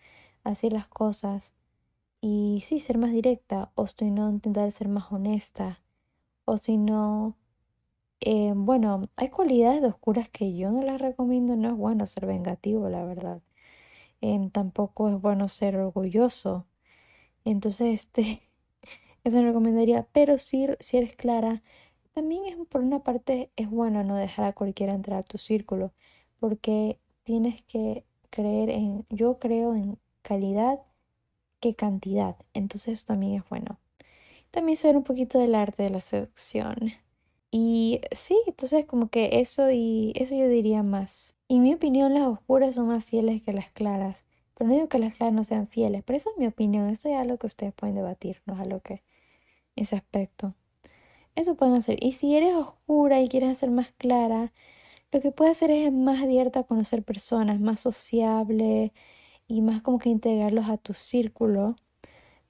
a 0.44 0.52
decir 0.52 0.74
las 0.74 0.88
cosas 0.88 1.54
y 2.22 2.62
sí, 2.66 2.80
ser 2.80 2.98
más 2.98 3.12
directa 3.12 3.72
o 3.76 3.88
si 3.88 4.12
no 4.12 4.30
intentar 4.30 4.72
ser 4.72 4.88
más 4.90 5.12
honesta 5.12 5.82
o 6.46 6.58
si 6.58 6.78
no 6.78 7.36
eh, 8.22 8.54
bueno, 8.56 9.10
hay 9.16 9.30
cualidades 9.30 9.82
de 9.82 9.88
oscuras 9.90 10.30
que 10.30 10.56
yo 10.56 10.72
no 10.72 10.82
las 10.82 11.02
recomiendo, 11.02 11.56
no 11.56 11.70
es 11.70 11.76
bueno 11.78 12.06
ser 12.08 12.26
vengativo, 12.28 12.90
la 12.90 13.04
verdad. 13.06 13.42
Em, 14.22 14.50
tampoco 14.52 15.10
es 15.10 15.22
bueno 15.22 15.50
ser 15.50 15.78
orgulloso. 15.78 16.68
Entonces, 17.46 17.96
este, 17.96 18.44
eso 19.26 19.38
me 19.38 19.44
recomendaría. 19.46 20.08
Pero 20.14 20.38
si, 20.38 20.68
si 20.80 20.98
eres 20.98 21.16
clara, 21.16 21.64
también 22.14 22.46
es 22.46 22.58
por 22.68 22.82
una 22.84 23.04
parte 23.04 23.52
es 23.58 23.70
bueno 23.70 24.04
no 24.04 24.16
dejar 24.18 24.46
a 24.46 24.54
cualquiera 24.54 24.94
entrar 24.94 25.20
a 25.20 25.24
tu 25.24 25.38
círculo, 25.38 25.94
porque 26.40 27.00
tienes 27.24 27.62
que 27.64 28.06
creer 28.32 28.70
en, 28.72 29.06
yo 29.10 29.40
creo 29.40 29.76
en 29.76 30.00
calidad 30.24 30.82
que 31.62 31.76
cantidad. 31.76 32.38
Entonces 32.54 32.96
eso 33.00 33.06
también 33.08 33.36
es 33.42 33.50
bueno. 33.50 33.80
También 34.52 34.78
saber 34.78 34.98
un 34.98 35.04
poquito 35.06 35.40
del 35.40 35.56
arte 35.56 35.84
de 35.84 35.90
la 35.90 36.02
seducción. 36.02 36.94
Y 37.52 38.02
sí, 38.12 38.38
entonces 38.48 38.86
como 38.86 39.10
que 39.10 39.42
eso 39.42 39.70
y 39.72 40.14
eso 40.16 40.36
yo 40.36 40.48
diría 40.48 40.84
más. 40.84 41.36
Y 41.50 41.60
mi 41.60 41.74
opinión 41.74 42.14
las 42.14 42.24
oscuras 42.28 42.76
son 42.76 42.88
más 42.88 43.04
fieles 43.04 43.44
que 43.44 43.52
las 43.52 43.70
claras. 43.72 44.26
Pero 44.56 44.70
no 44.70 44.76
digo 44.76 44.90
que 44.90 45.00
las 45.00 45.16
claras 45.16 45.36
no 45.36 45.44
sean 45.44 45.68
fieles, 45.68 46.04
pero 46.06 46.18
esa 46.18 46.30
es 46.30 46.38
mi 46.38 46.48
opinión. 46.48 46.90
Eso 46.90 47.10
es 47.10 47.16
algo 47.16 47.38
que 47.38 47.48
ustedes 47.48 47.74
pueden 47.74 47.96
debatir, 47.96 48.42
no 48.46 48.54
es 48.54 48.62
algo 48.62 48.80
que 48.80 49.04
ese 49.76 49.96
aspecto. 49.98 50.56
Eso 51.36 51.56
pueden 51.56 51.76
hacer. 51.76 51.98
Y 52.04 52.14
si 52.14 52.36
eres 52.36 52.54
oscura 52.56 53.22
y 53.22 53.28
quieres 53.28 53.58
ser 53.58 53.72
más 53.72 53.92
clara, 53.98 54.54
lo 55.12 55.22
que 55.22 55.32
puedes 55.32 55.58
hacer 55.58 55.72
es 55.72 55.92
más 55.92 56.22
abierta 56.22 56.62
a 56.62 56.64
conocer 56.64 57.04
personas, 57.04 57.60
más 57.60 57.82
sociable 57.82 58.94
y 59.48 59.62
más 59.62 59.82
como 59.82 60.00
que 60.00 60.10
integrarlos 60.10 60.70
a 60.70 60.78
tu 60.78 60.94
círculo. 60.94 61.76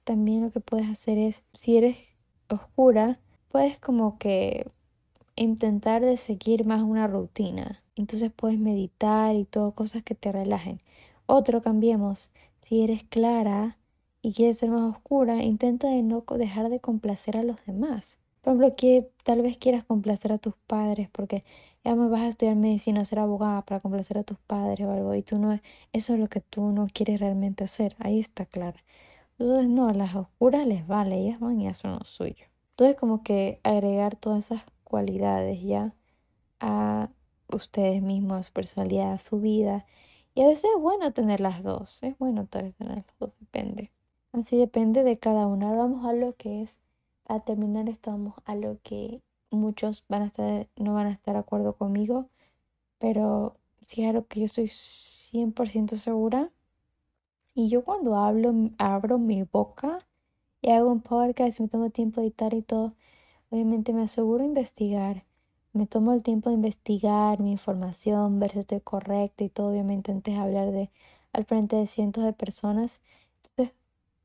También 0.04 0.42
lo 0.42 0.50
que 0.52 0.60
puedes 0.60 0.88
hacer 0.88 1.18
es, 1.18 1.44
si 1.52 1.76
eres 1.76 1.96
oscura, 2.48 3.20
puedes 3.48 3.80
como 3.80 4.18
que 4.18 4.70
intentar 5.36 6.02
de 6.02 6.16
seguir 6.16 6.64
más 6.64 6.82
una 6.82 7.06
rutina. 7.06 7.82
Entonces 7.96 8.30
puedes 8.34 8.58
meditar 8.58 9.34
y 9.36 9.44
todo, 9.44 9.72
cosas 9.72 10.02
que 10.02 10.14
te 10.14 10.32
relajen. 10.32 10.80
Otro, 11.26 11.62
cambiemos. 11.62 12.30
Si 12.62 12.82
eres 12.82 13.04
clara 13.04 13.78
y 14.22 14.32
quieres 14.32 14.58
ser 14.58 14.70
más 14.70 14.94
oscura, 14.94 15.42
intenta 15.42 15.88
de 15.88 16.02
no 16.02 16.24
dejar 16.36 16.68
de 16.70 16.80
complacer 16.80 17.36
a 17.36 17.42
los 17.42 17.64
demás. 17.66 18.18
Por 18.42 18.52
ejemplo, 18.52 18.74
que 18.76 19.08
tal 19.24 19.42
vez 19.42 19.56
quieras 19.56 19.84
complacer 19.84 20.32
a 20.32 20.38
tus 20.38 20.54
padres 20.66 21.08
porque 21.10 21.44
ya 21.84 21.94
me 21.94 22.08
vas 22.08 22.22
a 22.22 22.28
estudiar 22.28 22.56
medicina, 22.56 23.04
ser 23.04 23.20
abogada 23.20 23.62
para 23.62 23.80
complacer 23.80 24.18
a 24.18 24.24
tus 24.24 24.38
padres 24.38 24.86
o 24.86 24.90
algo 24.90 25.14
y 25.14 25.22
tú 25.22 25.38
no, 25.38 25.58
eso 25.92 26.14
es 26.14 26.20
lo 26.20 26.28
que 26.28 26.40
tú 26.40 26.72
no 26.72 26.86
quieres 26.92 27.20
realmente 27.20 27.64
hacer. 27.64 27.94
Ahí 27.98 28.18
está 28.18 28.46
clara. 28.46 28.82
Entonces, 29.38 29.68
no, 29.68 29.88
a 29.88 29.94
las 29.94 30.14
oscuras 30.14 30.66
les 30.66 30.86
vale, 30.86 31.18
ellas 31.18 31.40
van 31.40 31.60
y 31.60 31.68
hacen 31.68 31.92
lo 31.92 32.04
suyo. 32.04 32.46
Entonces, 32.70 32.96
como 32.96 33.22
que 33.22 33.60
agregar 33.64 34.16
todas 34.16 34.46
esas 34.46 34.62
cualidades 34.92 35.62
ya 35.62 35.94
a 36.60 37.08
ustedes 37.48 38.02
mismos, 38.02 38.46
su 38.46 38.52
personalidad, 38.52 39.18
su 39.18 39.40
vida. 39.40 39.86
Y 40.34 40.42
a 40.42 40.48
veces 40.48 40.70
es 40.76 40.82
bueno 40.82 41.14
tener 41.14 41.40
las 41.40 41.62
dos, 41.62 42.02
es 42.02 42.18
bueno 42.18 42.46
tener 42.46 42.74
las 42.78 43.06
dos, 43.18 43.30
depende. 43.40 43.90
Así 44.32 44.58
depende 44.58 45.02
de 45.02 45.18
cada 45.18 45.46
una. 45.46 45.68
Ahora 45.68 45.84
vamos 45.84 46.04
a 46.04 46.12
lo 46.12 46.34
que 46.34 46.62
es, 46.62 46.76
a 47.26 47.40
terminar 47.40 47.88
esto 47.88 48.10
vamos 48.10 48.34
a 48.44 48.54
lo 48.54 48.78
que 48.82 49.22
muchos 49.50 50.04
van 50.10 50.22
a 50.22 50.26
estar, 50.26 50.68
no 50.76 50.92
van 50.92 51.06
a 51.06 51.12
estar 51.12 51.34
de 51.34 51.40
acuerdo 51.40 51.72
conmigo, 51.72 52.26
pero 52.98 53.56
sí 53.86 54.02
es 54.02 54.10
algo 54.10 54.26
que 54.26 54.40
yo 54.40 54.44
estoy 54.44 54.66
100% 54.68 55.96
segura. 55.96 56.50
Y 57.54 57.68
yo 57.70 57.82
cuando 57.82 58.16
hablo, 58.16 58.52
abro 58.76 59.18
mi 59.18 59.42
boca 59.42 60.06
y 60.60 60.70
hago 60.70 60.90
un 60.90 61.00
podcast, 61.00 61.60
me 61.60 61.68
tomo 61.68 61.88
tiempo 61.88 62.20
de 62.20 62.26
editar 62.26 62.52
y 62.52 62.60
todo, 62.62 62.92
Obviamente 63.52 63.92
me 63.92 64.00
aseguro 64.04 64.44
investigar. 64.44 65.24
Me 65.74 65.86
tomo 65.86 66.14
el 66.14 66.22
tiempo 66.22 66.48
de 66.48 66.54
investigar 66.54 67.38
mi 67.38 67.52
información, 67.52 68.40
ver 68.40 68.52
si 68.52 68.60
estoy 68.60 68.80
correcta 68.80 69.44
y 69.44 69.50
todo, 69.50 69.68
obviamente, 69.68 70.10
antes 70.10 70.34
de 70.34 70.40
hablar 70.40 70.72
de 70.72 70.90
al 71.34 71.44
frente 71.44 71.76
de 71.76 71.86
cientos 71.86 72.24
de 72.24 72.32
personas. 72.32 73.02
Entonces, 73.44 73.76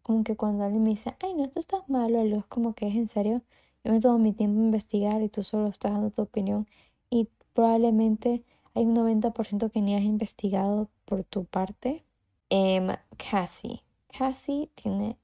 como 0.02 0.24
que 0.24 0.38
cuando 0.38 0.64
alguien 0.64 0.82
me 0.84 0.92
dice, 0.92 1.18
ay, 1.22 1.34
no, 1.34 1.44
esto 1.44 1.60
está 1.60 1.84
malo, 1.90 2.22
algo 2.22 2.38
es 2.38 2.46
como 2.46 2.74
que 2.74 2.88
es 2.88 2.96
en 2.96 3.10
serio. 3.10 3.42
Yo 3.84 3.92
me 3.92 4.00
tomo 4.00 4.18
mi 4.18 4.32
tiempo 4.32 4.60
de 4.62 4.68
investigar 4.68 5.22
y 5.22 5.28
tú 5.28 5.44
solo 5.44 5.68
estás 5.68 5.92
dando 5.92 6.10
tu 6.10 6.22
opinión. 6.22 6.66
Y 7.10 7.28
probablemente 7.52 8.46
hay 8.76 8.86
un 8.86 8.94
90% 8.94 9.70
que 9.72 9.82
ni 9.82 9.94
has 9.94 10.04
investigado 10.04 10.88
por 11.04 11.26
tu 11.26 11.44
parte. 11.44 12.06
Eh, 12.50 12.96
Cassie. 13.18 13.84
Cassie 14.08 14.70
tiene 14.76 15.18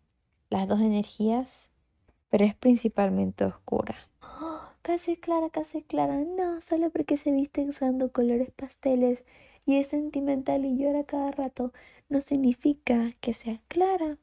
las 0.50 0.68
dos 0.68 0.82
energías 0.82 1.70
pero 2.34 2.46
es 2.46 2.56
principalmente 2.56 3.46
oscura. 3.46 3.96
casi 4.82 5.18
clara, 5.18 5.52
casi 5.52 5.84
clara. 5.84 6.18
No, 6.18 6.62
solo 6.62 6.90
porque 6.90 7.16
se 7.16 7.32
viste 7.32 7.62
usando 7.62 8.12
colores 8.12 8.50
pasteles 8.50 9.24
y 9.68 9.76
es 9.76 9.90
sentimental 9.90 10.66
y 10.66 10.76
llora 10.76 11.04
cada 11.04 11.30
rato, 11.30 11.74
no 12.10 12.22
significa 12.22 13.12
que 13.22 13.34
sea 13.34 13.60
clara. 13.68 14.18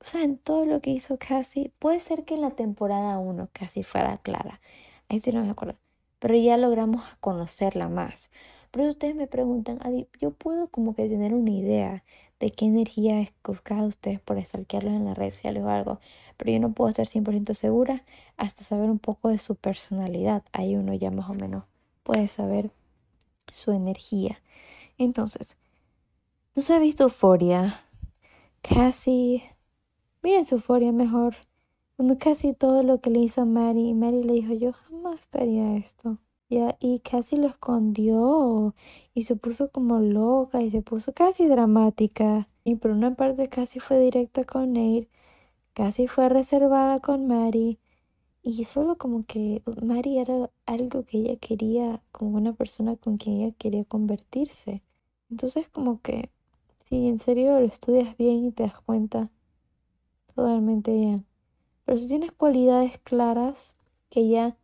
O 0.00 0.04
sea, 0.04 0.22
en 0.22 0.38
todo 0.38 0.64
lo 0.64 0.80
que 0.80 0.90
hizo 0.90 1.18
Cassie, 1.18 1.72
puede 1.80 1.98
ser 1.98 2.24
que 2.24 2.34
en 2.34 2.42
la 2.42 2.52
temporada 2.52 3.18
1 3.18 3.48
casi 3.52 3.82
fuera 3.82 4.18
clara. 4.18 4.60
Ahí 5.08 5.18
sí 5.18 5.32
no 5.32 5.42
me 5.42 5.50
acuerdo. 5.50 5.76
Pero 6.20 6.36
ya 6.36 6.56
logramos 6.56 7.02
conocerla 7.18 7.88
más. 7.88 8.30
Por 8.70 8.82
eso 8.82 8.90
ustedes 8.92 9.16
me 9.16 9.26
preguntan, 9.26 9.80
Adi, 9.82 10.06
yo 10.20 10.30
puedo 10.30 10.68
como 10.68 10.94
que 10.94 11.08
tener 11.08 11.34
una 11.34 11.50
idea 11.50 12.04
de 12.40 12.50
qué 12.50 12.66
energía 12.66 13.20
es 13.20 13.32
buscada 13.42 13.84
ustedes 13.84 14.20
por 14.20 14.38
estalquearlos 14.38 14.92
en 14.92 15.04
las 15.04 15.16
redes 15.16 15.34
sociales 15.34 15.62
o 15.62 15.68
algo, 15.68 16.00
pero 16.36 16.52
yo 16.52 16.60
no 16.60 16.72
puedo 16.72 16.90
estar 16.90 17.06
100% 17.06 17.54
segura 17.54 18.04
hasta 18.36 18.64
saber 18.64 18.90
un 18.90 18.98
poco 18.98 19.28
de 19.28 19.38
su 19.38 19.54
personalidad. 19.54 20.42
Ahí 20.52 20.76
uno 20.76 20.94
ya 20.94 21.10
más 21.10 21.30
o 21.30 21.34
menos 21.34 21.64
puede 22.02 22.28
saber 22.28 22.70
su 23.52 23.72
energía. 23.72 24.40
Entonces, 24.98 25.56
¿no 26.54 26.62
se 26.62 26.74
ha 26.74 26.78
visto 26.78 27.04
Euforia? 27.04 27.80
Casi, 28.62 29.42
miren 30.22 30.44
su 30.44 30.56
Euforia 30.56 30.92
mejor. 30.92 31.36
Cuando 31.96 32.18
casi 32.18 32.52
todo 32.52 32.82
lo 32.82 33.00
que 33.00 33.10
le 33.10 33.20
hizo 33.20 33.42
a 33.42 33.46
Mary, 33.46 33.94
Mary 33.94 34.22
le 34.22 34.34
dijo, 34.34 34.52
yo 34.52 34.72
jamás 34.74 35.28
haría 35.32 35.76
esto 35.76 36.18
y 36.48 37.00
casi 37.00 37.36
lo 37.36 37.48
escondió 37.48 38.74
y 39.14 39.24
se 39.24 39.36
puso 39.36 39.70
como 39.70 39.98
loca 39.98 40.62
y 40.62 40.70
se 40.70 40.82
puso 40.82 41.12
casi 41.12 41.48
dramática. 41.48 42.46
Y 42.64 42.76
por 42.76 42.90
una 42.92 43.14
parte 43.16 43.48
casi 43.48 43.80
fue 43.80 43.98
directa 44.00 44.44
con 44.44 44.72
Nate, 44.72 45.08
casi 45.74 46.06
fue 46.06 46.28
reservada 46.28 47.00
con 47.00 47.26
Mary. 47.26 47.78
Y 48.42 48.64
solo 48.64 48.96
como 48.96 49.24
que 49.24 49.62
Mary 49.82 50.18
era 50.18 50.50
algo 50.66 51.04
que 51.04 51.18
ella 51.18 51.36
quería, 51.36 52.02
como 52.12 52.36
una 52.36 52.52
persona 52.52 52.96
con 52.96 53.16
quien 53.16 53.40
ella 53.40 53.54
quería 53.58 53.84
convertirse. 53.84 54.82
Entonces 55.30 55.68
como 55.68 56.00
que, 56.00 56.30
si 56.88 57.08
en 57.08 57.18
serio 57.18 57.58
lo 57.58 57.66
estudias 57.66 58.16
bien 58.16 58.44
y 58.44 58.52
te 58.52 58.62
das 58.62 58.80
cuenta, 58.80 59.30
totalmente 60.34 60.92
bien. 60.92 61.26
Pero 61.84 61.98
si 61.98 62.08
tienes 62.08 62.32
cualidades 62.32 62.98
claras 62.98 63.74
que 64.10 64.28
ya 64.28 64.56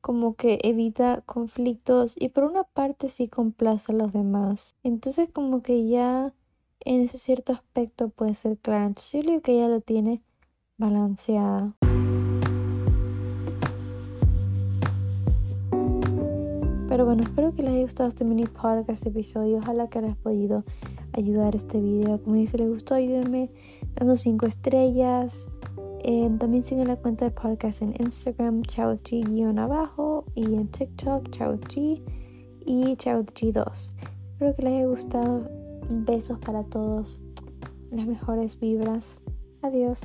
como 0.00 0.34
que 0.34 0.58
evita 0.62 1.22
conflictos 1.26 2.14
y 2.18 2.28
por 2.28 2.44
una 2.44 2.64
parte 2.64 3.08
sí 3.08 3.28
complace 3.28 3.92
a 3.92 3.94
los 3.94 4.12
demás. 4.12 4.76
Entonces 4.82 5.28
como 5.32 5.62
que 5.62 5.88
ya 5.88 6.32
en 6.84 7.00
ese 7.00 7.18
cierto 7.18 7.52
aspecto 7.52 8.08
puede 8.08 8.34
ser 8.34 8.58
clara. 8.58 8.86
Entonces 8.86 9.12
yo 9.12 9.20
creo 9.22 9.40
que 9.42 9.52
ella 9.52 9.68
lo 9.68 9.80
tiene 9.80 10.22
balanceada. 10.76 11.74
Pero 16.88 17.04
bueno, 17.04 17.22
espero 17.22 17.54
que 17.54 17.62
les 17.62 17.72
haya 17.72 17.82
gustado 17.82 18.08
este 18.08 18.24
mini 18.24 18.46
podcast, 18.46 18.88
este 18.90 19.10
episodio. 19.10 19.58
Ojalá 19.58 19.88
que 19.88 19.98
hayas 19.98 20.16
podido 20.16 20.64
ayudar 21.12 21.54
este 21.54 21.80
video. 21.80 22.22
Como 22.22 22.36
dice, 22.36 22.56
les 22.56 22.68
gustó, 22.68 22.94
ayúdenme 22.94 23.50
dando 23.94 24.16
5 24.16 24.46
estrellas, 24.46 25.48
Em, 26.10 26.38
también 26.38 26.64
sigue 26.64 26.86
la 26.86 26.96
cuenta 26.96 27.26
de 27.26 27.30
podcast 27.30 27.82
en 27.82 27.94
Instagram, 28.00 28.62
chowg-abajo, 28.62 30.24
y 30.34 30.54
en 30.54 30.66
TikTok, 30.68 31.28
chowg 31.28 31.60
y 32.64 32.96
chowg2. 32.96 33.94
Espero 34.32 34.56
que 34.56 34.62
les 34.62 34.72
haya 34.72 34.86
gustado. 34.86 35.50
Besos 35.90 36.38
para 36.38 36.64
todos. 36.64 37.20
Las 37.90 38.06
mejores 38.06 38.58
vibras. 38.58 39.20
Adiós. 39.60 40.00